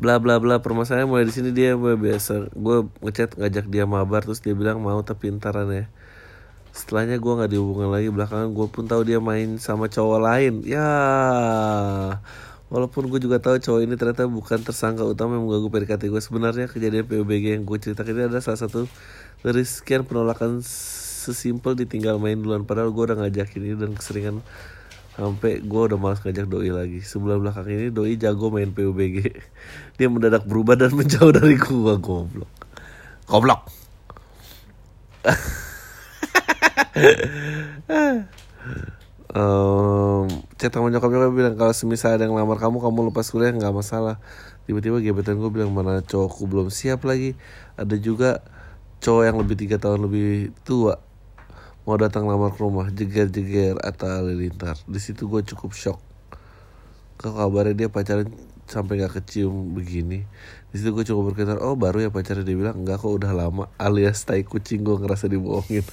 [0.02, 0.58] bla bla bla.
[0.58, 2.50] Permasalahannya mulai di sini dia mulai biasa.
[2.56, 5.86] Gue ngechat ngajak dia mabar terus dia bilang mau tapi ntaran ya.
[6.74, 8.08] Setelahnya gue nggak dihubungan lagi.
[8.10, 10.54] Belakangan gue pun tahu dia main sama cowok lain.
[10.66, 10.90] Ya.
[12.72, 16.66] Walaupun gue juga tahu cowok ini ternyata bukan tersangka utama yang mengganggu PDKT gue sebenarnya
[16.72, 18.88] kejadian PUBG yang gue ceritakan ini adalah salah satu
[19.44, 22.64] dari sekian penolakan sesimpel ditinggal main duluan.
[22.64, 24.40] Padahal gue udah ngajakin ini dan keseringan
[25.12, 27.04] sampai gue udah malas ngajak doi lagi.
[27.04, 29.16] Sebulan belakang ini doi jago main PUBG
[30.00, 32.52] dia mendadak berubah dan menjauh dari gue goblok.
[33.28, 33.62] Goblok.
[39.32, 40.28] Um,
[40.60, 43.72] chat sama nyokapnya gue bilang kalau semisal ada yang lamar kamu kamu lepas kuliah nggak
[43.72, 44.20] masalah.
[44.68, 47.32] Tiba-tiba gebetan gue bilang mana cowokku belum siap lagi.
[47.80, 48.44] Ada juga
[49.00, 51.00] cowok yang lebih tiga tahun lebih tua
[51.82, 55.98] mau datang lamar ke rumah jeger-jeger atau halilintar di situ gue cukup shock.
[57.18, 58.30] Kok kabarnya dia pacaran
[58.70, 60.22] sampai nggak kecium begini.
[60.70, 62.82] Di situ gue coba berkata oh baru ya pacarnya dia bilang.
[62.82, 63.68] Enggak kok udah lama.
[63.78, 65.82] Alias tai kucing gue ngerasa dibohongin.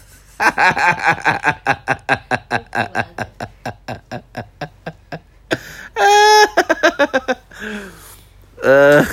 [8.60, 9.04] Eh,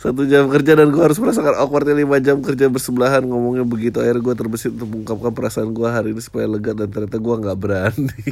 [0.00, 3.20] satu jam kerja dan gue harus merasakan awkwardnya lima jam kerja bersebelahan.
[3.20, 7.20] Ngomongnya begitu akhirnya gue terbesit untuk mengungkapkan perasaan gue hari ini supaya lega dan ternyata
[7.20, 8.24] gue nggak berani.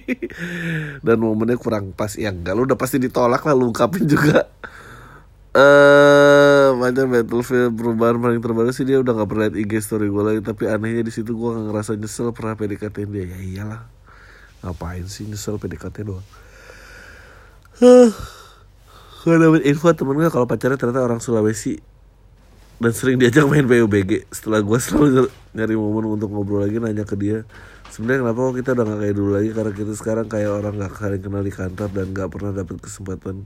[1.06, 2.18] Dan momennya kurang pas.
[2.18, 4.50] Ya enggak lu udah pasti ditolak lah lu ungkapin juga.
[5.54, 10.22] Eh macam Battlefield perubahan paling terbaru sih dia udah nggak pernah liat IG story gue
[10.26, 10.40] lagi.
[10.42, 13.30] Tapi anehnya di situ gue nggak ngerasa nyesel pernah PDKT dia.
[13.30, 13.86] Ya iyalah.
[14.66, 16.26] Ngapain sih nyesel PDKT doang
[19.20, 21.76] Gue dapet info temen gue kalau pacarnya ternyata orang Sulawesi.
[22.80, 27.12] Dan sering diajak main PUBG Setelah gue selalu nyari momen untuk ngobrol lagi nanya ke
[27.20, 27.44] dia.
[27.92, 29.50] Sebenarnya kenapa kok kita udah gak kayak dulu lagi?
[29.52, 33.44] Karena kita sekarang kayak orang gak saling kenal di kantor Dan gak pernah dapet kesempatan.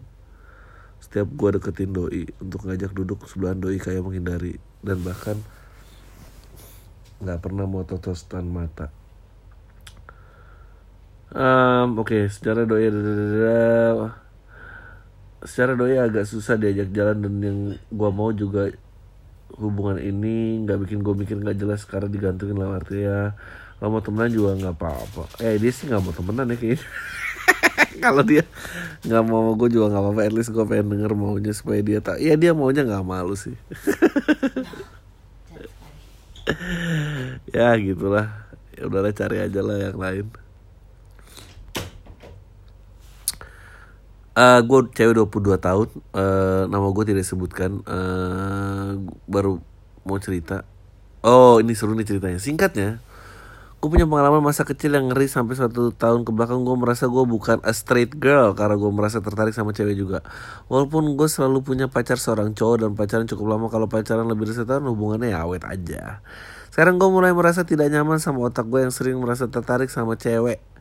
[1.03, 4.63] Setiap gue deketin doi Untuk ngajak duduk sebelahan doi kayak menghindari.
[4.79, 5.43] Dan bahkan
[7.19, 8.95] Gak pernah mau totosan mata.
[11.35, 14.23] Um, Oke, secara doi ada
[15.45, 17.59] secara doi agak susah diajak jalan dan yang
[17.93, 18.73] gua mau juga
[19.55, 23.39] hubungan ini nggak bikin gue mikir nggak jelas karena digantungin lah arti ya
[23.79, 25.23] kalau mau temenan juga nggak apa-apa.
[25.43, 26.89] Eh dia sih nggak mau temenan ya kayaknya.
[28.05, 28.43] Kalau dia
[29.05, 32.17] nggak mau gue juga nggak apa-apa at least gue pengen denger maunya supaya dia tak
[32.23, 33.55] ya dia maunya nggak malu sih.
[37.57, 38.29] Ya gitulah.
[38.77, 40.29] Ya udahlah cari aja lah yang lain
[44.35, 48.91] Eh gue cewek 22 tahun eh Nama gue tidak disebutkan eh
[49.31, 49.63] Baru
[50.03, 50.67] mau cerita.
[51.23, 52.43] Oh ini seru nih ceritanya.
[52.43, 52.99] Singkatnya
[53.79, 56.67] Gue punya pengalaman masa kecil yang ngeri Sampai satu tahun ke belakang.
[56.67, 60.27] Gue merasa gue bukan a straight girl Karena gue merasa tertarik sama cewek juga.
[60.67, 64.59] Walaupun gue selalu punya pacar seorang cowok Dan pacaran cukup lama Kalau pacaran lebih dari
[64.59, 66.27] setahun hubungannya ya awet aja.
[66.75, 70.74] Sekarang gue mulai merasa tidak nyaman sama otak gue Yang sering merasa tertarik sama cewek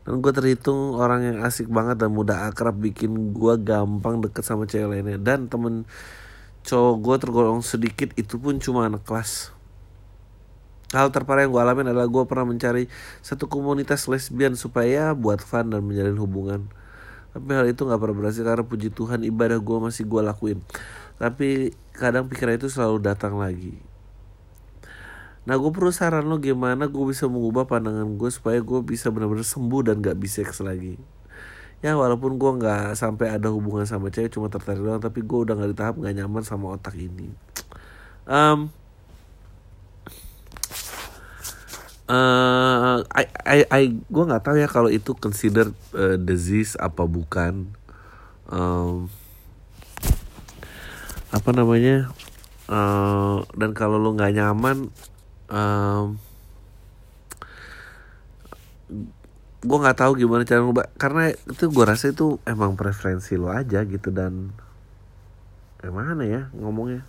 [0.00, 4.64] dan gue terhitung orang yang asik banget dan mudah akrab bikin gue gampang deket sama
[4.64, 5.20] cewek lainnya.
[5.20, 5.84] Dan temen
[6.64, 9.52] cowok gue tergolong sedikit itu pun cuma anak kelas.
[10.90, 12.88] Hal terparah yang gue alamin adalah gue pernah mencari
[13.20, 16.60] satu komunitas lesbian supaya buat fun dan menjalin hubungan.
[17.30, 20.58] Tapi hal itu gak pernah berhasil karena puji Tuhan ibadah gue masih gue lakuin.
[21.20, 23.89] Tapi kadang pikiran itu selalu datang lagi
[25.48, 29.46] nah gue perlu saran lo gimana gue bisa mengubah pandangan gue supaya gue bisa benar-benar
[29.48, 31.00] sembuh dan gak bisex lagi.
[31.80, 35.56] Ya walaupun gue nggak sampai ada hubungan sama cewek cuma tertarik doang tapi gue udah
[35.56, 37.32] nggak di tahap nggak nyaman sama otak ini.
[38.28, 38.68] Um,
[42.04, 47.72] uh, I I I gue nggak tahu ya kalau itu consider uh, disease apa bukan.
[48.52, 49.08] Um,
[51.32, 52.12] apa namanya?
[52.68, 54.92] Uh, dan kalau lo nggak nyaman
[55.50, 56.16] um,
[59.60, 63.84] gue nggak tahu gimana cara ngubah karena itu gue rasa itu emang preferensi lo aja
[63.84, 64.56] gitu dan
[65.84, 67.04] gimana ya ngomongnya?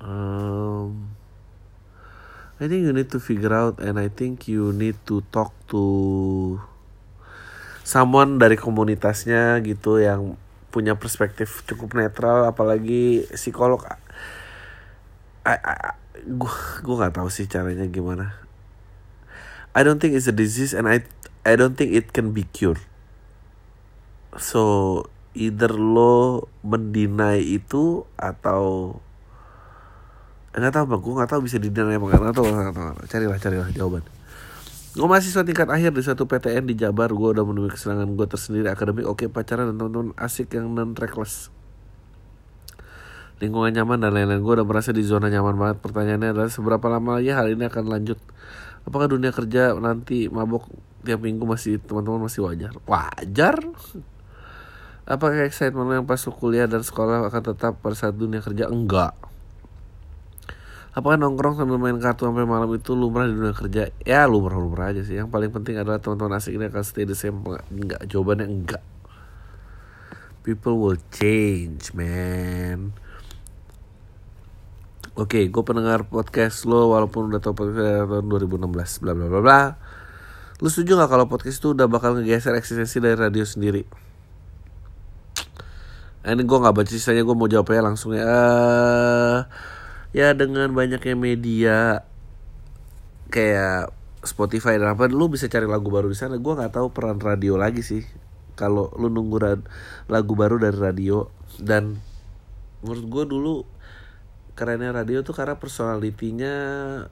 [0.00, 1.12] Um,
[2.58, 5.82] I think you need to figure out and I think you need to talk to
[7.84, 13.82] someone dari komunitasnya gitu yang punya perspektif cukup netral apalagi psikolog
[16.14, 16.54] gue
[16.84, 18.34] gue nggak tahu sih caranya gimana
[19.70, 21.06] I don't think it's a disease and I
[21.46, 22.82] I don't think it can be cured.
[24.36, 28.98] So either lo mendinai itu atau
[30.50, 32.94] nggak tahu bang, gue nggak tahu bisa didinai apa nggak tahu, nggak tahu.
[33.06, 34.02] Carilah, carilah jawaban.
[34.90, 37.14] Gue mahasiswa tingkat akhir di satu PTN di Jabar.
[37.14, 39.06] Gue udah menemui kesenangan gue tersendiri akademik.
[39.06, 41.54] Oke pacaran dan teman-teman asik yang non reckless.
[43.40, 44.44] Lingkungan nyaman dan lain-lain.
[44.44, 45.80] Gue udah merasa di zona nyaman banget.
[45.80, 48.20] Pertanyaannya adalah seberapa lama lagi hal ini akan lanjut?
[48.84, 50.68] Apakah dunia kerja nanti mabok
[51.00, 52.76] tiap minggu masih teman-teman masih wajar?
[52.84, 53.56] Wajar.
[55.08, 58.68] Apakah excitement yang pas kuliah dan sekolah akan tetap pada saat dunia kerja?
[58.68, 59.16] Enggak.
[60.92, 63.88] Apakah nongkrong sambil main kartu sampai malam itu lumrah di dunia kerja?
[64.04, 65.16] Ya lumrah lumrah aja sih.
[65.16, 67.40] Yang paling penting adalah teman-teman asik ini akan stay the same.
[67.72, 68.04] Enggak.
[68.04, 68.84] Jawabannya enggak.
[70.44, 72.92] People will change man
[75.20, 79.40] Oke, okay, gue pendengar podcast lo walaupun udah tau podcast tahun 2016 bla bla bla
[79.44, 79.60] bla.
[80.64, 83.84] Lu setuju gak kalau podcast itu udah bakal ngegeser eksistensi dari radio sendiri?
[86.24, 88.24] Ini gue gak baca sisanya gue mau jawabnya langsung ya.
[88.24, 89.38] Uh,
[90.16, 92.08] ya dengan banyaknya media
[93.28, 93.92] kayak
[94.24, 96.40] Spotify dan apa, lu bisa cari lagu baru di sana.
[96.40, 98.08] Gue nggak tahu peran radio lagi sih.
[98.56, 99.36] Kalau lu nunggu
[100.08, 101.28] lagu baru dari radio
[101.60, 102.00] dan
[102.80, 103.79] menurut gue dulu
[104.60, 106.54] kerennya radio tuh karena personalitinya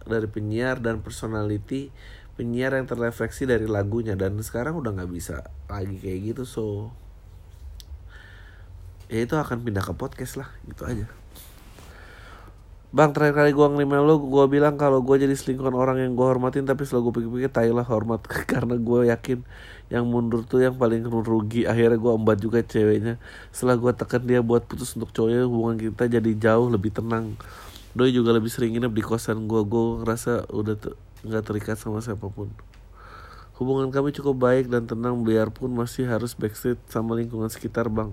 [0.04, 1.88] dari penyiar dan personality
[2.36, 4.12] penyiar yang terrefleksi dari lagunya.
[4.14, 6.66] Dan sekarang udah nggak bisa lagi kayak gitu so.
[9.08, 11.08] Ya itu akan pindah ke podcast lah gitu aja.
[12.88, 16.24] Bang terakhir kali gue ngirim lo gue bilang kalau gue jadi selingkuhan orang yang gue
[16.24, 18.20] hormatin tapi selalu gue pikir-pikir tai hormat.
[18.52, 19.42] Karena gue yakin
[19.88, 21.64] yang mundur tuh yang paling rugi.
[21.64, 23.16] Akhirnya gue embat juga ceweknya.
[23.52, 27.36] Setelah gue tekan dia buat putus untuk cowoknya hubungan kita jadi jauh lebih tenang.
[27.96, 30.76] Doi juga lebih sering nginep di kosan gue gue ngerasa udah
[31.24, 32.52] nggak terikat sama siapa pun.
[33.56, 38.12] Hubungan kami cukup baik dan tenang biarpun masih harus backstreet sama lingkungan sekitar bang.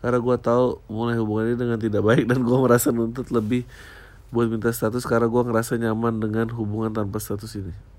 [0.00, 3.68] Karena gue tahu mulai hubungan ini dengan tidak baik dan gue merasa nuntut lebih
[4.34, 7.93] buat minta status karena gue ngerasa nyaman dengan hubungan tanpa status ini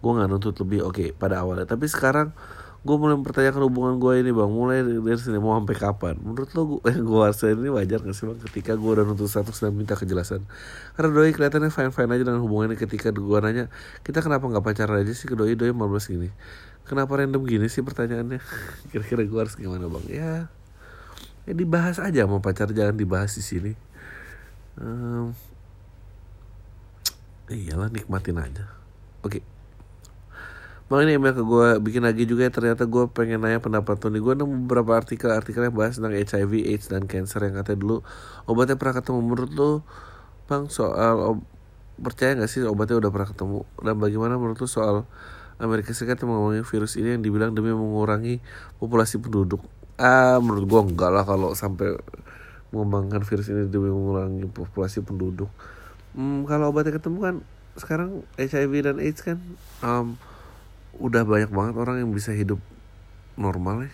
[0.00, 1.68] gue nggak nuntut lebih oke okay, pada awalnya.
[1.68, 2.32] Tapi sekarang
[2.80, 4.48] gue mulai mempertanyakan hubungan gue ini bang.
[4.48, 6.14] Mulai dari sini mau sampai kapan?
[6.16, 9.60] Menurut lo gue eh, gue ini wajar gak sih bang ketika gue udah nuntut status
[9.60, 10.48] dan minta kejelasan?
[10.96, 13.68] Karena doi kelihatannya fine fine aja dengan hubungan ini ketika gue nanya
[14.00, 15.52] kita kenapa nggak pacaran aja sih ke doi?
[15.52, 16.28] Doi 15 gini.
[16.88, 18.40] Kenapa random gini sih pertanyaannya?
[18.90, 20.04] Kira-kira gue harus gimana bang?
[20.08, 20.32] Ya
[21.44, 23.72] ya dibahas aja mau pacar jangan dibahas di sini.
[24.80, 25.36] Um,
[27.52, 28.64] iyalah nikmatin aja.
[29.20, 29.44] Oke.
[29.44, 29.59] okay.
[30.90, 32.50] Ini email ke gue bikin lagi juga ya.
[32.50, 34.18] Ternyata gue pengen nanya pendapat Tony.
[34.18, 37.96] Gue nemu beberapa artikel-artikel yang bahas tentang HIV, AIDS dan cancer yang katanya dulu
[38.50, 39.18] obatnya pernah ketemu.
[39.22, 39.70] Menurut lo
[40.50, 41.38] bang soal ob
[42.02, 43.58] percaya nggak sih obatnya udah pernah ketemu?
[43.78, 45.06] Dan bagaimana menurut lo soal
[45.62, 48.42] Amerika Serikat yang mengalami virus ini yang dibilang demi mengurangi
[48.82, 49.62] populasi penduduk?
[49.94, 51.94] Ah menurut gue enggak lah kalau sampai
[52.74, 55.46] mengembangkan virus ini demi mengurangi populasi penduduk.
[56.18, 57.34] Hmm, kalau obatnya ketemu kan
[57.78, 59.38] sekarang HIV dan AIDS kan
[59.86, 60.18] um,
[61.00, 62.60] udah banyak banget orang yang bisa hidup
[63.40, 63.92] normal ya.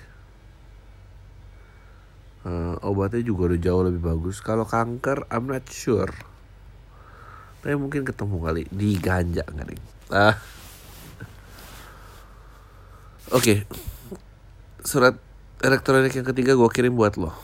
[2.47, 4.43] Uh, obatnya juga udah jauh lebih bagus.
[4.43, 6.11] Kalau kanker I'm not sure.
[7.63, 8.63] Tapi mungkin ketemu kali.
[8.71, 9.79] Di ganja nggak nih
[10.15, 10.35] ah.
[13.35, 13.43] Oke.
[13.43, 13.59] Okay.
[14.87, 15.19] surat
[15.67, 17.35] elektronik yang ketiga gue kirim buat lo.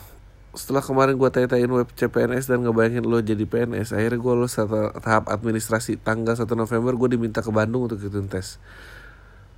[0.55, 5.27] Setelah kemarin gue tanya-tanyain web CPNS dan ngebayangin lo jadi PNS akhirnya gue lo tahap
[5.27, 5.99] administrasi.
[5.99, 8.63] Tanggal 1 November gue diminta ke Bandung untuk ikutin tes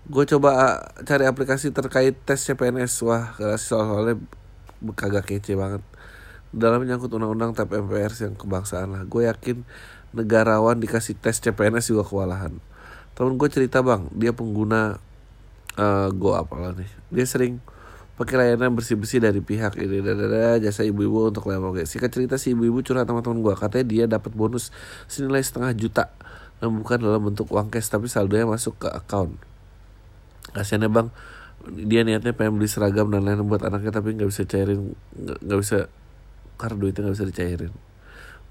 [0.05, 4.15] gue coba cari aplikasi terkait tes CPNS wah soal soalnya
[4.93, 5.81] kagak kece banget.
[6.53, 9.03] Dalam menyangkut undang-undang tap MPR yang kebangsaan lah.
[9.09, 9.65] Gue yakin
[10.13, 12.53] negarawan dikasih tes CPNS juga kewalahan.
[13.17, 15.01] Temen gue cerita bang dia pengguna
[15.81, 16.89] uh, go apalah nih.
[17.09, 17.57] Dia sering
[18.15, 20.05] pakai layanan bersih bersih dari pihak ini.
[20.05, 20.21] Dan
[20.61, 24.05] jasa ibu-ibu untuk lewat sih singkat cerita si ibu-ibu curhat sama teman gue katanya dia
[24.05, 24.69] dapat bonus
[25.09, 26.13] senilai setengah juta
[26.61, 29.54] dan bukan dalam bentuk uang cash tapi saldonya masuk ke account
[30.53, 31.07] kasiannya bang
[31.65, 35.89] dia niatnya pengen beli seragam dan lain buat anaknya tapi nggak bisa cairin nggak bisa
[36.55, 37.73] karena duitnya nggak bisa dicairin.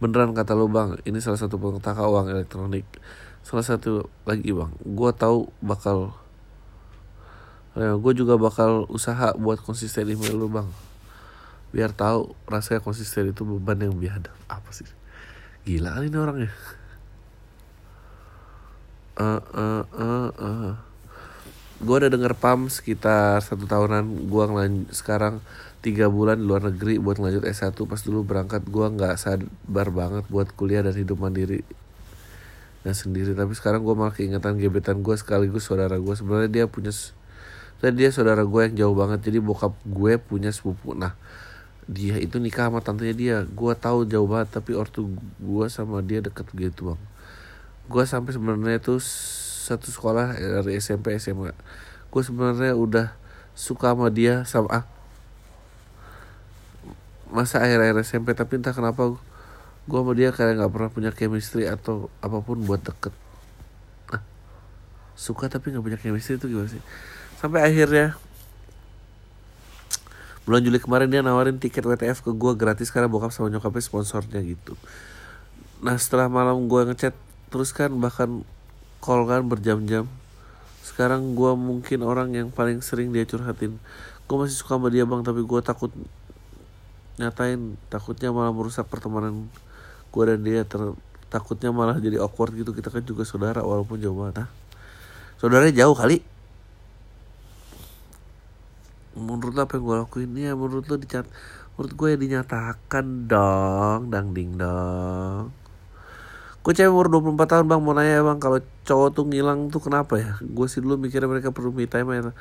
[0.02, 2.84] Beneran kata lo bang ini salah satu petaka uang elektronik.
[3.44, 6.16] Salah satu lagi bang gue tahu bakal
[7.76, 10.68] ya, gue juga bakal usaha buat konsisten email lo bang.
[11.74, 14.34] Biar tahu rasanya konsisten itu beban yang biadab.
[14.46, 14.86] Apa sih?
[15.66, 16.52] Gila ini orangnya.
[19.14, 20.93] Uh, uh, uh, uh.
[21.84, 24.26] Gue udah denger pam sekitar satu tahunan.
[24.32, 25.44] Gue ngelanjut sekarang
[25.84, 30.24] tiga bulan di luar negeri buat lanjut S1 pas dulu berangkat gue nggak sabar banget
[30.32, 31.60] buat kuliah dan hidup mandiri.
[32.80, 33.36] Dan sendiri.
[33.36, 36.90] Tapi sekarang gue malah keingetan gebetan gue sekaligus saudara gue sebenarnya dia punya
[37.84, 39.20] dan dia saudara gue yang jauh banget.
[39.28, 40.96] Jadi bokap gue punya sepupu.
[40.96, 41.12] Nah
[41.84, 43.36] dia itu nikah sama tantenya dia.
[43.44, 47.00] Gue tahu jauh banget tapi ortu gue sama dia deket gitu bang.
[47.92, 48.96] Gue sampai sebenarnya itu
[49.64, 51.56] satu sekolah dari SMP SMA
[52.12, 53.16] gue sebenarnya udah
[53.56, 54.84] suka sama dia sama ah,
[57.32, 59.16] masa akhir-akhir SMP tapi entah kenapa
[59.84, 63.12] gue sama dia kayak nggak pernah punya chemistry atau apa pun buat deket.
[64.14, 64.22] Nah,
[65.18, 66.80] suka tapi nggak punya chemistry itu gimana sih?
[67.36, 68.16] Sampai akhirnya
[70.46, 74.40] bulan Juli kemarin dia nawarin tiket WTF ke gue gratis karena bokap sama nyokapnya sponsornya
[74.40, 74.78] gitu.
[75.84, 77.16] Nah setelah malam gue ngechat
[77.52, 78.46] terus kan bahkan
[79.04, 80.08] call kan berjam-jam.
[80.80, 83.76] Sekarang gue mungkin orang yang paling sering dia curhatin.
[84.24, 85.92] Gue masih suka sama dia bang tapi gue takut
[87.20, 87.76] nyatain.
[87.92, 89.52] Takutnya malah merusak pertemanan
[90.08, 90.64] gue dan dia.
[90.64, 90.96] Ter
[91.28, 92.72] takutnya malah jadi awkward gitu.
[92.72, 94.48] Kita kan juga saudara walaupun jauh banget nah
[95.36, 96.24] saudaranya jauh kali.
[99.20, 100.30] Menurut lo apa yang gue lakuin?
[100.40, 101.28] Ya menurut lo dicat
[101.76, 104.08] menurut gue ya dinyatakan dong.
[104.08, 105.63] Dang ding dong
[106.64, 107.80] gue cewek umur 24 tahun bang?
[107.84, 108.58] Mau nanya bang kalau
[108.88, 110.40] cowok tuh ngilang tuh kenapa ya?
[110.40, 112.32] Gue sih dulu mikirnya mereka perlu me time ya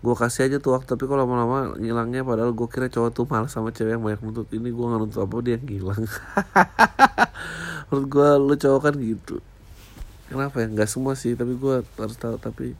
[0.00, 3.52] gue kasih aja tuh waktu tapi kalau lama-lama ngilangnya padahal gue kira cowok tuh malas
[3.52, 4.48] sama cewek yang banyak nuntut.
[4.48, 6.02] Ini gue nuntut apa dia ngilang.
[7.92, 9.36] Menurut gue lu cowok kan gitu.
[10.32, 10.66] Kenapa ya?
[10.72, 12.40] Nggak semua sih tapi gue harus tahu.
[12.40, 12.72] Tapi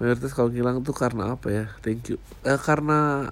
[0.00, 1.64] mayoritas kalau ngilang tuh karena apa ya?
[1.84, 2.18] Thank you.
[2.48, 3.28] Eh, karena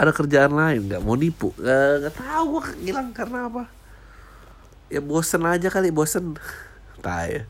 [0.00, 1.52] ada kerjaan lain nggak mau nipu.
[1.60, 3.76] Nggak tahu gue ngilang karena apa
[4.92, 6.36] ya bosen aja kali bosen.
[6.96, 7.44] Tak ya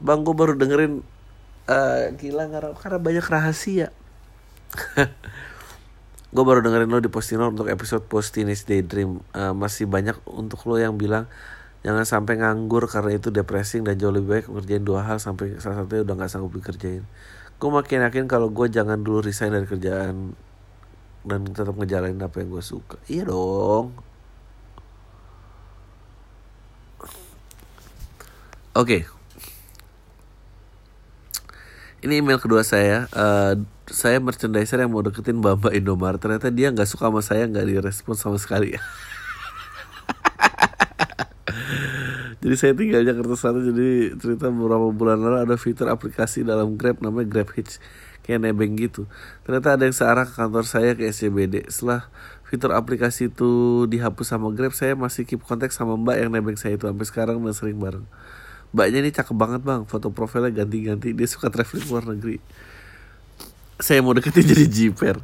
[0.00, 1.04] bang gue baru dengerin
[1.68, 3.88] uh, gila karena, karena banyak rahasia.
[6.30, 9.18] Gue baru dengerin lo di Postino untuk episode Post Teenage Daydream.
[9.34, 11.26] Uh, masih banyak untuk lo yang bilang
[11.82, 15.82] jangan sampai nganggur karena itu depressing dan jauh lebih baik ngerjain dua hal sampai salah
[15.82, 17.02] satunya udah nggak sanggup dikerjain.
[17.60, 20.32] Gue makin yakin kalau gue jangan dulu resign dari kerjaan
[21.26, 22.96] dan tetap ngejalanin apa yang gue suka.
[23.10, 24.09] Iya dong
[28.74, 28.86] oke.
[28.86, 29.02] Okay
[32.00, 33.60] ini email kedua saya uh,
[33.90, 38.16] saya merchandiser yang mau deketin Mbak Indomaret ternyata dia nggak suka sama saya nggak direspon
[38.16, 38.72] sama sekali.
[42.40, 47.04] Jadi saya tinggal Jakarta Selatan jadi cerita beberapa bulan lalu ada fitur aplikasi dalam Grab
[47.04, 47.76] namanya Grab Hitch.
[48.24, 49.04] Kayak nebeng gitu.
[49.44, 52.08] Ternyata ada yang searah ke kantor saya ke SCBD setelah
[52.48, 56.80] fitur aplikasi itu dihapus sama Grab saya masih keep kontak sama Mbak yang nebeng saya
[56.80, 56.88] itu.
[56.88, 58.08] Sampai sekarang dan sering bareng
[58.70, 59.82] Mbaknya ini cakep banget bang.
[59.86, 61.10] Foto profilnya ganti-ganti.
[61.10, 62.38] Dia suka traveling luar negeri.
[63.80, 65.16] Saya mau deketin jadi jiper.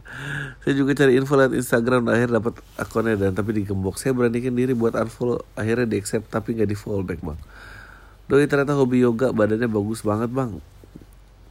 [0.66, 4.00] Saya juga cari info lewat Instagram Dan akhirnya dapat akunnya dan tapi digembok.
[4.02, 7.38] Saya beranikan diri buat unfollow Akhirnya di accept tapi gak di follow back bang.
[8.26, 10.58] Doi ternyata hobi yoga Badannya bagus banget bang.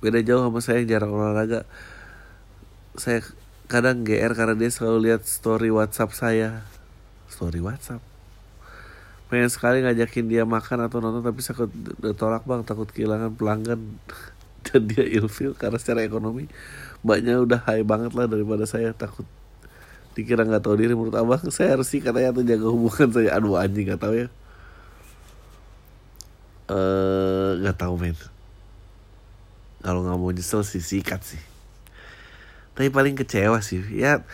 [0.04, 1.64] Beda jauh sama saya yang jarang olahraga.
[3.00, 3.24] Saya
[3.72, 6.68] kadang GR karena dia selalu lihat story WhatsApp saya.
[7.32, 8.14] Story WhatsApp
[9.26, 11.70] pengen sekali ngajakin dia makan atau nonton tapi takut
[12.14, 12.62] tolak bang.
[12.62, 13.82] Takut kehilangan pelanggan.
[14.66, 16.50] Dan dia ilfil karena secara ekonomi
[17.06, 18.98] mbaknya udah high banget lah daripada saya.
[18.98, 19.26] Takut
[20.18, 20.98] dikira nggak tahu diri.
[20.98, 23.30] Menurut abang saya harus sih katanya tuh jaga hubungan saya.
[23.38, 24.28] Aduh anjing nggak tahu ya.
[26.74, 28.18] Eh nggak tahu men.
[29.86, 31.42] Kalau nggak mau nyesel sih sikat sih.
[32.74, 33.86] Tapi paling kecewa sih.
[33.94, 34.26] Ya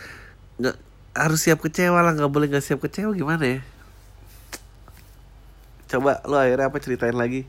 [0.56, 0.80] nggak
[1.12, 2.16] harus siap kecewa lah.
[2.16, 3.71] Nggak boleh nggak siap kecewa gimana ya
[5.92, 7.44] coba lo akhirnya apa ceritain lagi?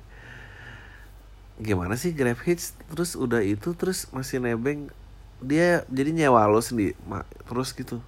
[1.64, 2.76] Gimana sih Grab Hitch?
[2.92, 4.92] Terus udah itu terus masih nebeng.
[5.40, 7.00] Dia jadi nyewa lo sendiri
[7.48, 8.04] terus gitu.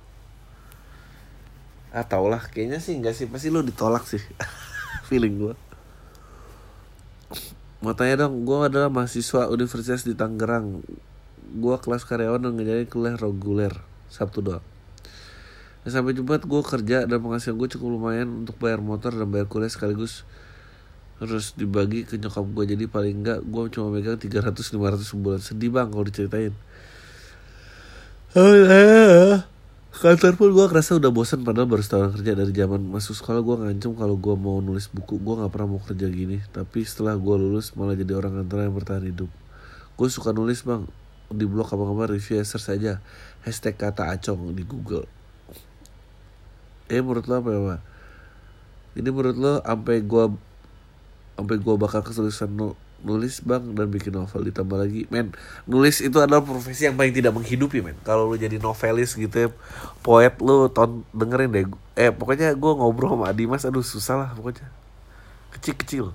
[1.96, 2.44] Ah lah.
[2.52, 3.32] Kayaknya sih enggak sih.
[3.32, 4.20] Pasti lo ditolak sih
[5.08, 5.56] feeling gue
[7.86, 10.82] mau tanya dong gue adalah mahasiswa universitas di Tangerang.
[11.54, 13.78] Gue kelas karyawan dan ngejalanin kuliah reguler
[14.10, 14.75] Sabtu doang
[15.86, 19.46] Dan sampai Jumat gue kerja dan penghasilan gue cukup lumayan untuk bayar motor dan bayar
[19.46, 20.26] kuliah sekaligus
[21.16, 25.40] terus dibagi ke nyokap gue jadi paling enggak gue cuma megang 300-500 sebulan.
[25.40, 26.58] Sedih bang kalau diceritain.
[29.96, 33.40] Kantor pun gue kerasa udah bosan padahal baru setahun kerja dari zaman masuk sekolah.
[33.46, 35.22] Gue ngancem kalau gue mau nulis buku.
[35.22, 36.44] Gue nggak pernah mau kerja gini.
[36.52, 39.32] Tapi setelah gue lulus malah jadi orang kantor yang bertahan hidup.
[39.96, 40.84] Gue suka nulis bang.
[41.32, 43.00] Di blog apa-apa review search saja
[43.48, 45.15] hashtag kata acong di google
[46.92, 47.80] eh menurut lo apa ya Pak?
[48.96, 50.24] ini menurut lo sampai gue
[51.36, 55.04] sampai gue bakal kesulitan nu- nulis bang dan bikin novel ditambah lagi?
[55.12, 55.36] Men
[55.68, 58.00] nulis itu adalah profesi yang paling tidak menghidupi men.
[58.08, 59.50] Kalau lu jadi novelis gitu ya
[60.00, 61.66] poet lu ton dengerin deh.
[62.00, 64.72] Eh pokoknya gue ngobrol sama Dimas aduh susah lah pokoknya.
[65.54, 66.06] Kecil kecil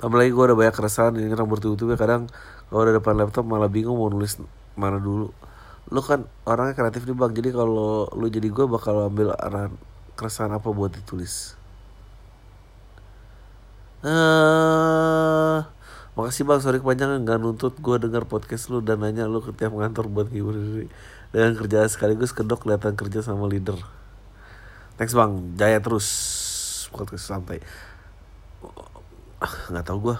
[0.00, 2.24] tambah lagi gue udah banyak keresahan ini orang bertubi-tubi kadang
[2.72, 4.40] kalau udah depan laptop malah bingung mau nulis
[4.72, 5.28] mana dulu
[5.90, 7.32] lu kan orangnya kreatif nih bang.
[7.34, 9.74] Jadi kalau lu jadi gue bakal ambil arahan
[10.14, 11.58] keresahan apa buat ditulis?
[14.00, 15.58] Eh,
[16.16, 19.76] makasih bang, sorry kepanjangan nggak nuntut gue denger podcast lu dan nanya lu ke tiap
[19.76, 20.88] kantor buat ngibur diri
[21.30, 23.76] dengan kerjaan sekaligus kedok kelihatan kerja sama leader.
[24.96, 26.08] Thanks bang, jaya terus.
[26.90, 27.62] Podcast santai.
[29.40, 30.16] Ah, nggak tahu gue,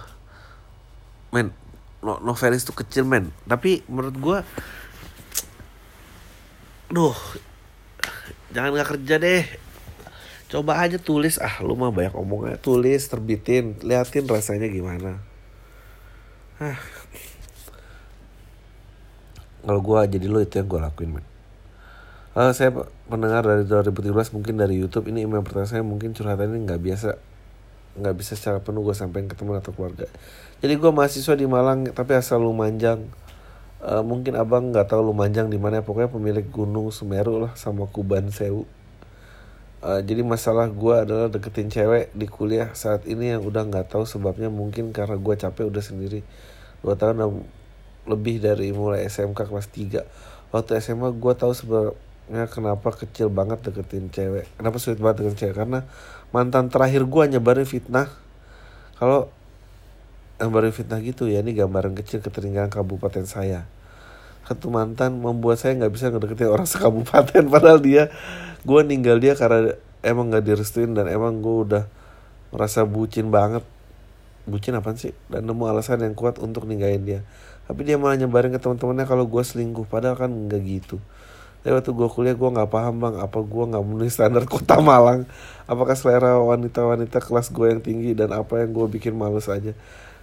[1.29, 1.53] men,
[2.01, 4.37] no novelis tuh kecil men, tapi menurut gue,
[6.91, 7.17] duh,
[8.51, 9.43] jangan nggak kerja deh,
[10.51, 11.39] coba aja tulis.
[11.39, 13.79] Ah lu mah banyak omongnya tulis terbitin.
[13.81, 15.23] Liatin rasanya gimana.
[16.59, 16.77] Ah.
[19.61, 21.25] Kalau gua jadi lo itu yang gua lakuin men
[22.31, 22.71] Eh, saya
[23.11, 27.19] pendengar dari 2017 mungkin dari YouTube ini email pertanyaan saya mungkin curhatan ini nggak biasa
[27.99, 30.07] nggak bisa secara penuh gue sampaikan ke teman atau keluarga.
[30.63, 33.03] Jadi gua mahasiswa di Malang tapi asal Lumajang
[33.81, 38.29] Eh, mungkin abang nggak tahu Lumajang di mana pokoknya pemilik Gunung Semeru lah sama Kuban
[38.29, 38.69] Sewu.
[39.81, 44.05] Uh, jadi masalah gue adalah deketin cewek di kuliah saat ini yang udah nggak tahu
[44.05, 46.21] sebabnya mungkin karena gue capek udah sendiri.
[46.85, 47.41] Dua tahun
[48.05, 54.13] lebih dari mulai SMK kelas 3 waktu SMA gue tahu sebenarnya kenapa kecil banget deketin
[54.13, 54.45] cewek.
[54.61, 55.55] Kenapa sulit banget deketin cewek?
[55.57, 55.79] Karena
[56.29, 58.05] mantan terakhir gue nyebarin fitnah.
[59.01, 59.33] Kalau
[60.47, 61.45] nyebarin fitnah gitu ya.
[61.45, 63.69] Ini gambaran kecil ketertinggalan kabupaten saya.
[64.45, 67.45] Satu mantan membuat saya nggak bisa ngedeketin orang sekabupaten.
[67.53, 68.09] Padahal dia
[68.65, 71.83] gue ninggal dia karena emang nggak direstuin dan emang gue udah
[72.49, 73.61] merasa bucin banget.
[74.49, 75.13] Bucin apa sih?
[75.29, 77.19] Dan nemu alasan yang kuat untuk ninggalin dia.
[77.69, 79.85] Tapi dia malah nyebarin ke teman-temannya kalau gue selingkuh.
[79.85, 80.97] Padahal kan nggak gitu.
[81.61, 85.29] Tapi waktu gue kuliah gue nggak paham bang apa gue nggak memenuhi standar kota Malang.
[85.69, 89.77] Apakah selera wanita-wanita kelas gue yang tinggi dan apa yang gue bikin males aja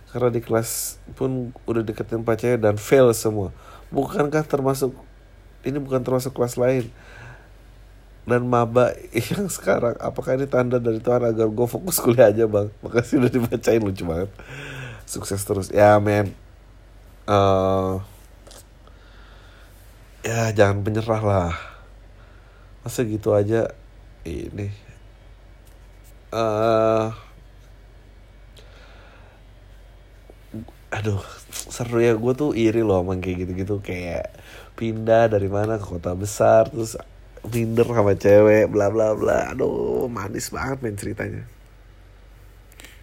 [0.09, 3.53] karena di kelas pun udah deketin pacarnya dan fail semua.
[3.93, 4.97] Bukankah termasuk
[5.65, 6.89] ini bukan termasuk kelas lain?
[8.29, 8.93] Dan maba
[9.33, 12.73] yang sekarang apakah ini tanda dari Tuhan agar gue fokus kuliah aja bang?
[12.81, 14.33] Makasih udah dibacain lucu banget.
[15.05, 15.69] Sukses terus.
[15.73, 16.33] Ya men.
[17.29, 17.95] Eh,
[20.25, 21.53] ya jangan penyerah lah.
[22.81, 23.73] Masa gitu aja
[24.25, 24.73] ini.
[26.33, 27.28] Eh
[30.95, 32.17] aduh seru ya.
[32.17, 33.81] Gue tuh iri loh emang kayak gitu-gitu.
[33.81, 34.33] Kayak
[34.79, 36.95] pindah dari mana ke kota besar terus
[37.49, 39.53] minder sama cewek bla bla bla.
[39.53, 41.45] Aduh manis banget main ceritanya.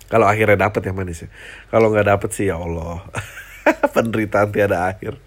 [0.06, 1.30] Kalau akhirnya dapet ya manis ya.
[1.74, 3.06] Kalau nggak dapet sih ya Allah.
[3.96, 5.18] Penderitaan tiada akhir.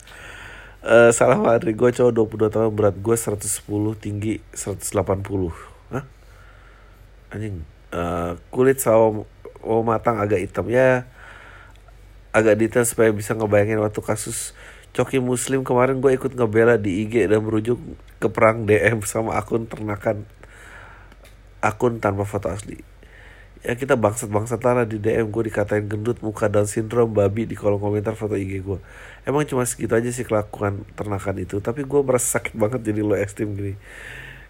[0.87, 3.67] Eh salah Madri gue cowok 22 tahun berat gue 110
[3.99, 4.95] tinggi 180
[5.91, 6.05] Hah?
[7.35, 9.25] anjing Eh, kulit sawo
[9.81, 10.69] matang agak hitam.
[10.69, 11.09] Ya
[12.39, 14.55] agak detail supaya bisa ngebayangin waktu kasus
[14.97, 17.77] Coki Muslim kemarin gue ikut ngebela di IG dan merujuk
[18.19, 20.25] ke perang DM sama akun ternakan
[21.61, 22.81] akun tanpa foto asli.
[23.67, 27.83] Ya kita bangsat-bangsat lah di DM gue dikatain gendut muka down syndrome babi di kolom
[27.83, 28.79] komentar foto IG gue.
[29.27, 33.19] Emang cuma segitu aja sih kelakuan ternakan itu, tapi gue merasa sakit banget jadi lo
[33.19, 33.75] esteem gini.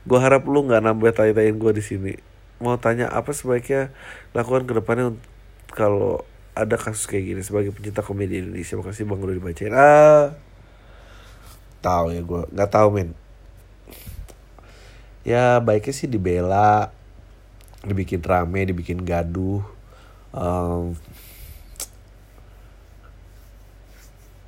[0.04, 2.12] Gue harap lu nggak nambah tai-taiin gue di sini.
[2.60, 3.90] Mau tanya apa sebaiknya
[4.36, 5.26] lakukan ke depannya unt-
[5.72, 6.24] kalau
[6.58, 8.74] ada kasus kayak gini sebagai pencinta komedi Indonesia.
[8.74, 9.74] Makasih Bang udah dibacain.
[9.74, 10.34] Ah.
[11.78, 13.14] Tahu ya gue, nggak tahu men.
[15.22, 16.90] Ya baiknya sih dibela,
[17.86, 19.62] dibikin rame, dibikin gaduh.
[20.34, 20.98] Em,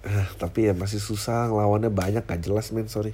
[0.01, 3.13] Ah, tapi ya masih susah lawannya banyak gak jelas men sorry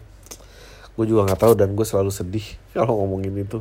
[0.95, 2.47] gue juga nggak tahu dan gue selalu sedih
[2.79, 3.59] kalau ngomongin itu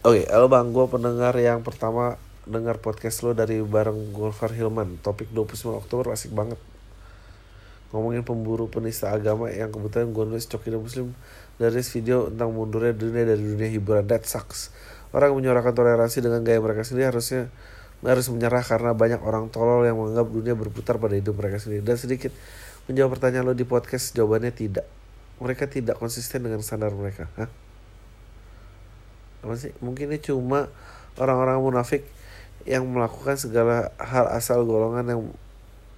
[0.00, 2.16] oke halo bang gue pendengar yang pertama
[2.48, 5.00] dengar podcast lo dari bareng Golfar Hilman.
[5.04, 6.56] Topik 29 Oktober asik banget.
[7.90, 11.12] Ngomongin pemburu penista agama yang kebetulan gue nulis coki muslim.
[11.60, 14.08] Dari video tentang mundurnya dunia dari dunia hiburan.
[14.08, 14.72] That sucks.
[15.10, 17.50] Orang yang menyuarakan toleransi dengan gaya mereka sendiri harusnya
[18.00, 21.84] harus menyerah karena banyak orang tolol yang menganggap dunia berputar pada hidup mereka sendiri.
[21.84, 22.32] Dan sedikit
[22.88, 24.86] menjawab pertanyaan lo di podcast jawabannya tidak.
[25.42, 27.28] Mereka tidak konsisten dengan standar mereka.
[27.36, 27.50] Hah?
[29.40, 29.72] apa sih?
[29.80, 30.68] Mungkin ini cuma
[31.16, 32.04] orang-orang munafik
[32.68, 35.22] yang melakukan segala hal asal golongan yang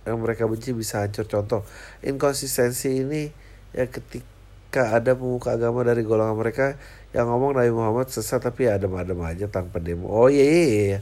[0.02, 1.26] yang mereka benci bisa hancur.
[1.26, 1.62] Contoh
[2.02, 3.30] inkonsistensi ini
[3.74, 6.78] ya ketika ada pemuka agama dari golongan mereka
[7.14, 10.10] yang ngomong Nabi Muhammad sesat tapi ya adem-adem aja tanpa demo.
[10.10, 11.00] Oh iya iya iya, iya.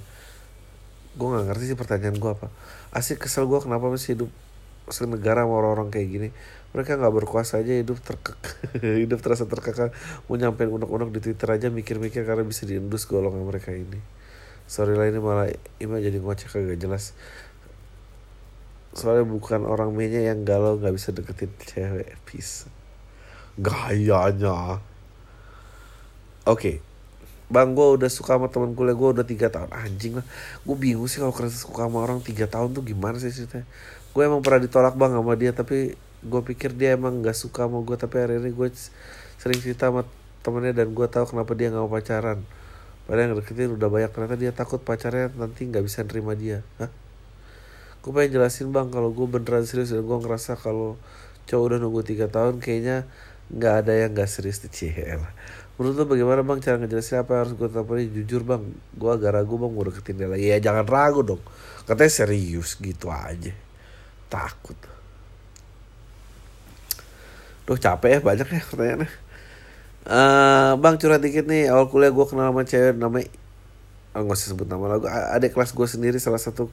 [1.11, 2.49] gue nggak ngerti sih pertanyaan gue apa.
[2.95, 4.31] Asik kesel gue kenapa masih hidup
[4.91, 6.29] senegara sama orang-orang kayak gini?
[6.71, 8.39] Mereka nggak berkuasa aja hidup terkek
[9.05, 9.91] hidup terasa terkekang.
[10.31, 14.20] Mau nyampein unek-unek di twitter aja mikir-mikir karena bisa diendus golongan mereka ini
[14.71, 15.51] sorry lah ini malah
[15.83, 17.19] Ima jadi ngoceh kagak jelas.
[18.95, 22.15] Soalnya bukan orang mainnya yang galau nggak bisa deketin cewek.
[22.23, 22.71] Peace.
[23.59, 24.79] Gayanya.
[26.47, 26.55] Oke.
[26.55, 26.77] Okay.
[27.51, 29.75] Bang gue udah suka sama temen kuliah gue udah tiga tahun.
[29.75, 30.27] Anjing lah.
[30.63, 33.67] Gue bingung sih kalau kerasa suka sama orang tiga tahun tuh gimana sih ceritanya?
[34.15, 37.81] Gue emang pernah ditolak bang sama dia Tapi gue pikir dia emang gak suka sama
[37.81, 38.69] gue tapi hari ini gue
[39.41, 40.05] sering cerita sama
[40.45, 42.45] temennya dan gue tahu kenapa dia gak mau pacaran
[43.05, 46.61] padahal yang deketin udah banyak ternyata dia takut pacarnya nanti nggak bisa nerima dia.
[46.81, 46.91] Hah?
[48.01, 50.97] gue pengen jelasin bang kalau gue beneran serius dan gue ngerasa kalau
[51.45, 53.05] cowok udah nunggu tiga tahun kayaknya
[53.53, 55.21] nggak ada yang nggak serius di CL
[55.81, 59.57] menurut lo bagaimana bang cara ngejelasin apa harus gue tampilin jujur bang gue agak ragu
[59.57, 60.45] bang mau deketin dia lagi.
[60.53, 61.41] Ya jangan ragu dong.
[61.89, 63.57] Katanya serius gitu aja.
[64.29, 64.77] Takut.
[67.65, 69.09] Duh capek ya banyak ya pertanyaannya.
[70.09, 71.69] Uh, bang curhat dikit nih.
[71.69, 73.29] Awal kuliah gue kenal sama cewek namanya
[74.15, 75.07] oh, gak usah sebut nama lagu.
[75.07, 76.71] Ada kelas gue sendiri salah satu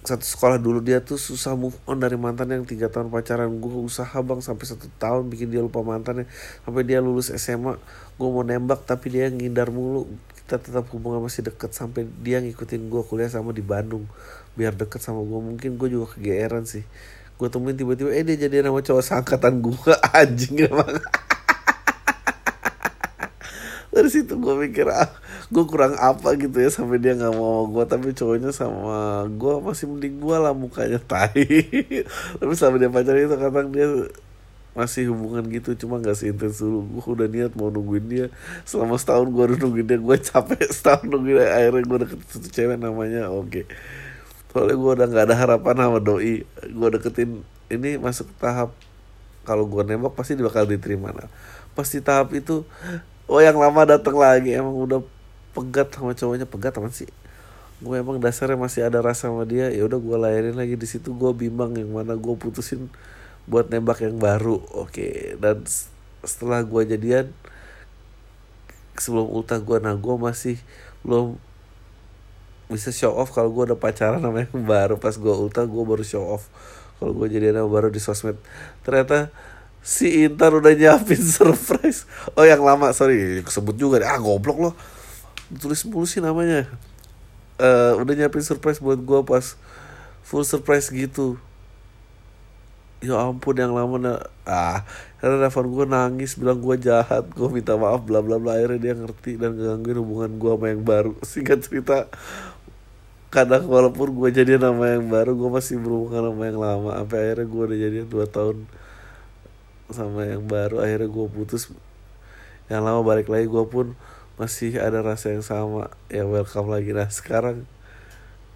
[0.00, 3.52] satu sekolah dulu dia tuh susah move on dari mantan yang tiga tahun pacaran.
[3.60, 6.26] Gue usaha bang sampai satu tahun bikin dia lupa mantannya.
[6.64, 7.76] Sampai dia lulus SMA
[8.16, 10.08] gue mau nembak tapi dia ngindar mulu.
[10.34, 14.08] Kita tetap hubungan masih deket sampai dia ngikutin gue kuliah sama di Bandung.
[14.58, 16.82] Biar deket sama gue mungkin gue juga kegeeran sih.
[17.38, 21.00] Gue temuin tiba-tiba eh dia jadi nama cowok sangkatan gue anjing emang
[23.90, 25.10] dari situ gue mikir ah
[25.50, 29.90] gue kurang apa gitu ya sampai dia nggak mau gue tapi cowoknya sama gue masih
[29.90, 31.46] mending gue lah mukanya tai.
[32.38, 33.86] Tapi sampai dia pacaran itu kadang dia
[34.70, 36.86] masih hubungan gitu cuma nggak seintens dulu.
[36.86, 38.26] Gue udah niat mau nungguin dia.
[38.62, 41.50] Selama setahun gue udah nungguin dia gue capek setahun nungguin dia.
[41.50, 43.50] Akhirnya gue deket satu cewek namanya oke.
[43.50, 43.66] Okay
[44.50, 46.42] soalnya gue udah nggak ada harapan sama doi.
[46.74, 48.74] Gue deketin ini masuk tahap
[49.46, 51.14] kalau gue nembak pasti bakal diterima.
[51.14, 51.30] Nah
[51.78, 52.66] pasti tahap itu
[53.30, 54.50] oh yang lama datang lagi.
[54.50, 55.00] Emang udah
[55.54, 56.50] pegat sama cowoknya.
[56.50, 57.06] Pegat apa sih?
[57.78, 59.70] Gue emang dasarnya masih ada rasa sama dia.
[59.70, 61.14] Ya udah gue layarin lagi di situ.
[61.14, 62.90] Gue bimbang yang mana gue putusin
[63.46, 64.58] buat nembak yang baru.
[64.74, 65.38] Oke.
[65.38, 65.62] Dan
[66.26, 67.30] setelah gue jadian
[69.00, 70.60] sebelum ultah gue nah gue masih
[71.00, 71.40] belum
[72.68, 74.98] bisa show off kalau gue udah pacaran sama yang baru.
[74.98, 76.50] Pas gue ulta gue baru show off.
[77.00, 78.36] Kalau gue jadi anak baru di sosmed.
[78.84, 79.32] Ternyata
[79.80, 82.04] si Intan udah nyiapin surprise.
[82.36, 84.08] Oh yang lama sorry sebut juga deh.
[84.08, 84.74] Ah goblok loh.
[85.50, 86.68] Tulis mulu sih namanya.
[87.60, 89.56] Uh, udah nyiapin surprise buat gue pas
[90.24, 91.40] full surprise gitu.
[93.00, 94.12] Ya ampun yang lama na
[94.44, 94.84] ah
[95.20, 98.60] karena telepon gue nangis bilang gue jahat gue minta maaf bla bla bla.
[98.60, 101.12] Akhirnya dia ngerti dan ngegangguin hubungan gue sama yang baru.
[101.32, 102.12] Singkat cerita
[103.30, 106.90] kadang walaupun gue jadi nama yang baru gue masih berhubungan sama yang lama.
[107.00, 108.68] Sampai akhirnya gue udah jadi dua tahun
[109.92, 111.70] sama yang baru akhirnya gue putus.
[112.70, 113.98] Yang lama balik lagi gue pun
[114.40, 116.96] masih ada rasa yang sama ya welcome lagi.
[116.96, 117.68] Nah sekarang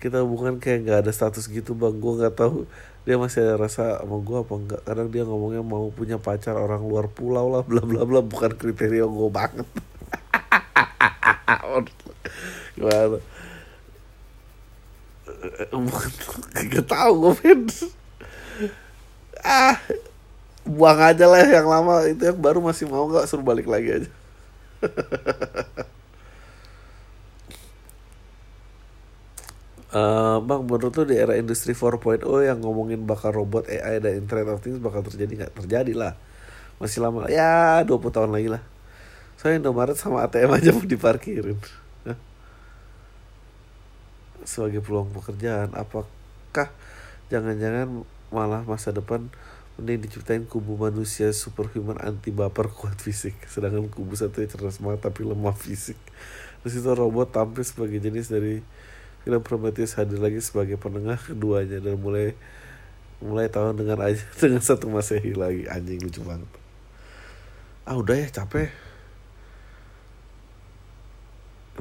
[0.00, 1.98] kita hubungan kayak nggak ada status gitu bang.
[1.98, 2.64] Gue nggak tahu
[3.04, 6.80] dia masih ada rasa sama gue apa enggak kadang dia ngomongnya mau punya pacar orang
[6.80, 8.24] luar pulau lah bla bla bla.
[8.24, 9.68] Bukan kriteria gue banget.
[12.74, 13.18] Gimana?
[16.70, 17.32] Gak tau gue
[19.44, 19.76] Ah
[20.64, 24.10] Buang aja lah yang lama Itu yang baru masih mau gak Suruh balik lagi aja
[29.94, 34.50] Uh, bang, menurut lu di era industri 4.0 yang ngomongin bakal robot AI dan Internet
[34.50, 35.52] of Things bakal terjadi nggak?
[35.64, 36.12] Terjadi lah.
[36.82, 38.60] Masih lama, ya 20 tahun lagi lah.
[39.40, 41.56] Soalnya Indomaret sama ATM aja mau diparkirin
[44.44, 46.68] sebagai peluang pekerjaan apakah
[47.32, 49.32] Jangan-jangan malah masa depan
[49.74, 53.34] mending diciptain kubu manusia superhuman anti baper kuat fisik.
[53.50, 55.98] Sedangkan kubu satu cerdas banget tapi lemah fisik.
[56.62, 58.62] Di situ robot tampil sebagai jenis dari
[59.26, 62.38] film Prometheus hadir lagi sebagai penengah keduanya dan mulai
[63.18, 65.66] mulai tahun dengan aja dengan satu masehi lagi.
[65.66, 66.50] Anjing lucu banget.
[67.82, 68.70] Ah udah ya capek.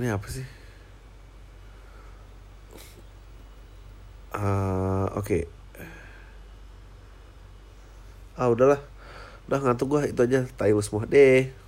[0.02, 0.48] Ini apa sih?
[4.34, 5.63] Ah, oke
[8.36, 8.82] ah udahlah.
[9.50, 10.46] Udah ngantuk gua itu aja.
[10.56, 11.63] Tayo semua deh